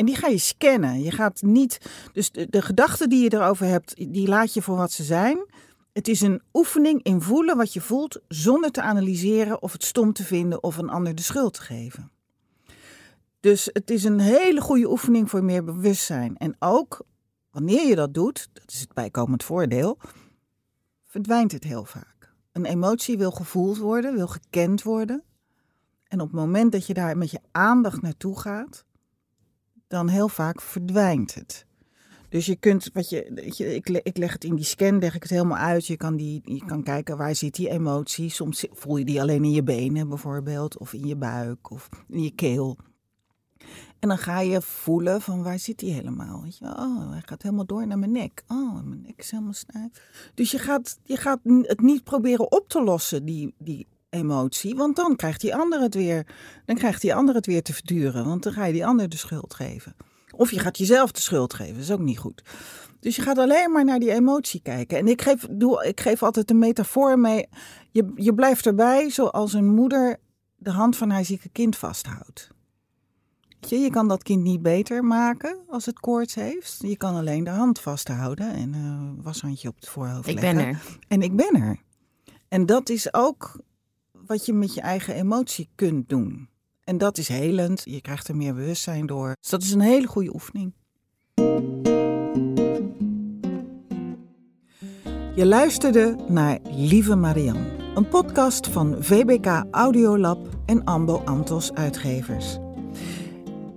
En 0.00 0.06
die 0.06 0.16
ga 0.16 0.28
je 0.28 0.38
scannen. 0.38 1.02
Je 1.02 1.10
gaat 1.10 1.42
niet. 1.42 1.78
Dus 2.12 2.30
de 2.30 2.62
gedachten 2.62 3.08
die 3.08 3.22
je 3.22 3.34
erover 3.34 3.66
hebt, 3.66 3.96
die 3.96 4.28
laat 4.28 4.54
je 4.54 4.62
voor 4.62 4.76
wat 4.76 4.92
ze 4.92 5.02
zijn. 5.02 5.46
Het 5.92 6.08
is 6.08 6.20
een 6.20 6.42
oefening 6.52 7.02
in 7.02 7.20
voelen 7.20 7.56
wat 7.56 7.72
je 7.72 7.80
voelt, 7.80 8.20
zonder 8.28 8.70
te 8.70 8.82
analyseren 8.82 9.62
of 9.62 9.72
het 9.72 9.84
stom 9.84 10.12
te 10.12 10.24
vinden 10.24 10.62
of 10.62 10.76
een 10.76 10.88
ander 10.88 11.14
de 11.14 11.22
schuld 11.22 11.54
te 11.54 11.62
geven. 11.62 12.10
Dus 13.40 13.70
het 13.72 13.90
is 13.90 14.04
een 14.04 14.20
hele 14.20 14.60
goede 14.60 14.90
oefening 14.90 15.30
voor 15.30 15.44
meer 15.44 15.64
bewustzijn. 15.64 16.36
En 16.36 16.56
ook 16.58 17.06
wanneer 17.50 17.88
je 17.88 17.94
dat 17.94 18.14
doet, 18.14 18.48
dat 18.52 18.70
is 18.70 18.80
het 18.80 18.92
bijkomend 18.92 19.44
voordeel, 19.44 19.98
verdwijnt 21.06 21.52
het 21.52 21.64
heel 21.64 21.84
vaak. 21.84 22.34
Een 22.52 22.64
emotie 22.64 23.18
wil 23.18 23.30
gevoeld 23.30 23.78
worden, 23.78 24.14
wil 24.14 24.28
gekend 24.28 24.82
worden. 24.82 25.24
En 26.08 26.20
op 26.20 26.26
het 26.26 26.36
moment 26.36 26.72
dat 26.72 26.86
je 26.86 26.94
daar 26.94 27.16
met 27.16 27.30
je 27.30 27.40
aandacht 27.50 28.02
naartoe 28.02 28.38
gaat, 28.40 28.84
dan 29.86 30.08
heel 30.08 30.28
vaak 30.28 30.60
verdwijnt 30.60 31.34
het. 31.34 31.66
Dus 32.30 32.46
je 32.46 32.56
kunt, 32.56 32.90
wat 32.92 33.08
je, 33.08 33.50
je 33.56 33.74
ik, 33.74 33.88
ik 33.88 34.16
leg 34.16 34.32
het 34.32 34.44
in 34.44 34.54
die 34.54 34.64
scan, 34.64 34.98
leg 34.98 35.14
ik 35.14 35.22
het 35.22 35.30
helemaal 35.30 35.58
uit. 35.58 35.86
Je 35.86 35.96
kan, 35.96 36.16
die, 36.16 36.40
je 36.44 36.64
kan 36.64 36.82
kijken 36.82 37.16
waar 37.16 37.34
zit 37.34 37.54
die 37.54 37.68
emotie. 37.68 38.30
Soms 38.30 38.66
voel 38.70 38.96
je 38.96 39.04
die 39.04 39.20
alleen 39.20 39.44
in 39.44 39.52
je 39.52 39.62
benen 39.62 40.08
bijvoorbeeld, 40.08 40.78
of 40.78 40.92
in 40.92 41.06
je 41.06 41.16
buik, 41.16 41.70
of 41.70 41.88
in 42.08 42.22
je 42.22 42.34
keel. 42.34 42.76
En 43.98 44.08
dan 44.08 44.18
ga 44.18 44.40
je 44.40 44.62
voelen 44.62 45.20
van 45.20 45.42
waar 45.42 45.58
zit 45.58 45.78
die 45.78 45.92
helemaal. 45.92 46.42
Weet 46.42 46.58
je? 46.58 46.64
Oh, 46.64 47.10
hij 47.10 47.22
gaat 47.24 47.42
helemaal 47.42 47.66
door 47.66 47.86
naar 47.86 47.98
mijn 47.98 48.12
nek. 48.12 48.42
Oh, 48.48 48.74
mijn 48.74 49.02
nek 49.02 49.14
is 49.16 49.30
helemaal 49.30 49.52
stijf. 49.52 49.90
Dus 50.34 50.50
je 50.50 50.58
gaat, 50.58 50.98
je 51.04 51.16
gaat 51.16 51.40
het 51.62 51.80
niet 51.80 52.04
proberen 52.04 52.52
op 52.52 52.68
te 52.68 52.82
lossen, 52.82 53.24
die, 53.24 53.54
die 53.58 53.86
emotie. 54.10 54.74
Want 54.74 54.96
dan 54.96 55.16
krijgt 55.16 55.40
die 55.40 55.54
ander 55.54 55.80
het 55.80 55.94
weer. 55.94 56.26
Dan 56.64 56.76
krijgt 56.76 57.00
die 57.00 57.14
ander 57.14 57.34
het 57.34 57.46
weer 57.46 57.62
te 57.62 57.74
verduren. 57.74 58.24
Want 58.24 58.42
dan 58.42 58.52
ga 58.52 58.64
je 58.64 58.72
die 58.72 58.86
ander 58.86 59.08
de 59.08 59.16
schuld 59.16 59.54
geven. 59.54 59.94
Of 60.36 60.50
je 60.50 60.58
gaat 60.58 60.78
jezelf 60.78 61.12
de 61.12 61.20
schuld 61.20 61.54
geven. 61.54 61.74
Dat 61.74 61.82
is 61.82 61.90
ook 61.90 62.00
niet 62.00 62.18
goed. 62.18 62.42
Dus 63.00 63.16
je 63.16 63.22
gaat 63.22 63.38
alleen 63.38 63.72
maar 63.72 63.84
naar 63.84 63.98
die 63.98 64.12
emotie 64.12 64.60
kijken. 64.62 64.98
En 64.98 65.08
ik 65.08 65.22
geef, 65.22 65.46
doe, 65.50 65.86
ik 65.86 66.00
geef 66.00 66.22
altijd 66.22 66.50
een 66.50 66.58
metafoor 66.58 67.18
mee. 67.18 67.48
Je, 67.90 68.12
je 68.14 68.34
blijft 68.34 68.66
erbij 68.66 69.10
zoals 69.10 69.52
een 69.52 69.74
moeder 69.74 70.20
de 70.56 70.70
hand 70.70 70.96
van 70.96 71.10
haar 71.10 71.24
zieke 71.24 71.48
kind 71.48 71.76
vasthoudt. 71.76 72.48
Je, 73.68 73.78
je 73.78 73.90
kan 73.90 74.08
dat 74.08 74.22
kind 74.22 74.42
niet 74.42 74.62
beter 74.62 75.04
maken 75.04 75.58
als 75.68 75.86
het 75.86 76.00
koorts 76.00 76.34
heeft. 76.34 76.76
Je 76.78 76.96
kan 76.96 77.14
alleen 77.14 77.44
de 77.44 77.50
hand 77.50 77.80
vasthouden 77.80 78.52
en 78.52 78.74
een 78.74 79.16
uh, 79.18 79.24
washandje 79.24 79.68
op 79.68 79.76
het 79.76 79.88
voorhoofd 79.88 80.28
ik 80.28 80.40
leggen. 80.40 80.58
Ik 80.58 80.66
ben 80.66 80.74
er. 80.74 80.98
En 81.08 81.22
ik 81.22 81.36
ben 81.36 81.54
er. 81.54 81.80
En 82.48 82.66
dat 82.66 82.88
is 82.88 83.14
ook 83.14 83.60
wat 84.12 84.46
je 84.46 84.52
met 84.52 84.74
je 84.74 84.80
eigen 84.80 85.14
emotie 85.14 85.68
kunt 85.74 86.08
doen. 86.08 86.48
En 86.90 86.98
dat 86.98 87.18
is 87.18 87.28
helend. 87.28 87.82
Je 87.84 88.00
krijgt 88.00 88.28
er 88.28 88.36
meer 88.36 88.54
bewustzijn 88.54 89.06
door. 89.06 89.36
Dus 89.40 89.50
dat 89.50 89.62
is 89.62 89.72
een 89.72 89.80
hele 89.80 90.06
goede 90.06 90.34
oefening. 90.34 90.72
Je 95.34 95.46
luisterde 95.46 96.16
naar 96.28 96.58
Lieve 96.70 97.14
Marianne, 97.14 97.66
een 97.94 98.08
podcast 98.08 98.66
van 98.66 98.96
VBK 98.98 99.64
Audiolab 99.70 100.48
en 100.66 100.84
Ambo 100.84 101.22
Antos 101.24 101.72
Uitgevers. 101.72 102.58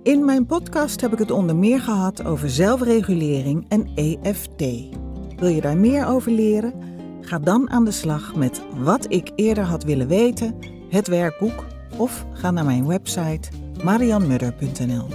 In 0.02 0.24
mijn 0.24 0.46
podcast 0.46 1.00
heb 1.00 1.12
ik 1.12 1.18
het 1.18 1.30
onder 1.30 1.56
meer 1.56 1.80
gehad 1.80 2.24
over 2.24 2.50
zelfregulering 2.50 3.64
en 3.68 3.90
EFT. 3.94 4.64
Wil 5.36 5.48
je 5.48 5.60
daar 5.60 5.76
meer 5.76 6.06
over 6.06 6.32
leren? 6.32 6.74
Ga 7.20 7.38
dan 7.38 7.70
aan 7.70 7.84
de 7.84 7.90
slag 7.90 8.34
met 8.34 8.62
Wat 8.76 9.12
ik 9.12 9.32
eerder 9.34 9.64
had 9.64 9.84
willen 9.84 10.08
weten, 10.08 10.58
het 10.88 11.08
werkboek 11.08 11.64
of 11.96 12.26
ga 12.32 12.50
naar 12.50 12.64
mijn 12.64 12.86
website 12.86 13.48
marianmudder.nl. 13.84 15.06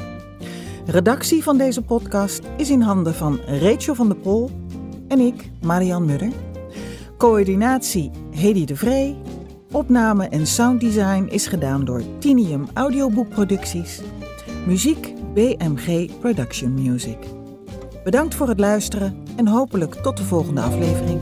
Redactie 0.86 1.44
van 1.44 1.58
deze 1.58 1.82
podcast 1.82 2.42
is 2.58 2.70
in 2.70 2.82
handen 2.82 3.16
van 3.16 3.40
Rachel 3.46 3.96
van 3.96 4.08
der 4.08 4.18
Pol 4.18 4.50
en 5.08 5.20
ik, 5.20 5.52
Marian 5.62 6.06
Mudder. 6.06 6.32
Coördinatie 7.18 8.12
Hedy 8.32 8.66
de 8.66 8.76
Vree. 8.76 9.18
Opname 9.72 10.28
en 10.28 10.48
sounddesign 10.48 11.28
is 11.30 11.48
gedaan 11.48 11.86
door 11.86 12.02
Tinium 12.20 12.68
Audioboekproducties. 12.74 14.02
Muziek 14.66 15.14
BMG 15.34 16.20
Production 16.20 16.74
Music. 16.74 17.18
Bedankt 18.04 18.36
voor 18.36 18.48
het 18.48 18.60
luisteren 18.60 19.18
en 19.36 19.48
hopelijk 19.48 19.96
tot 19.96 20.18
de 20.18 20.24
volgende 20.24 20.62
aflevering. 20.62 21.22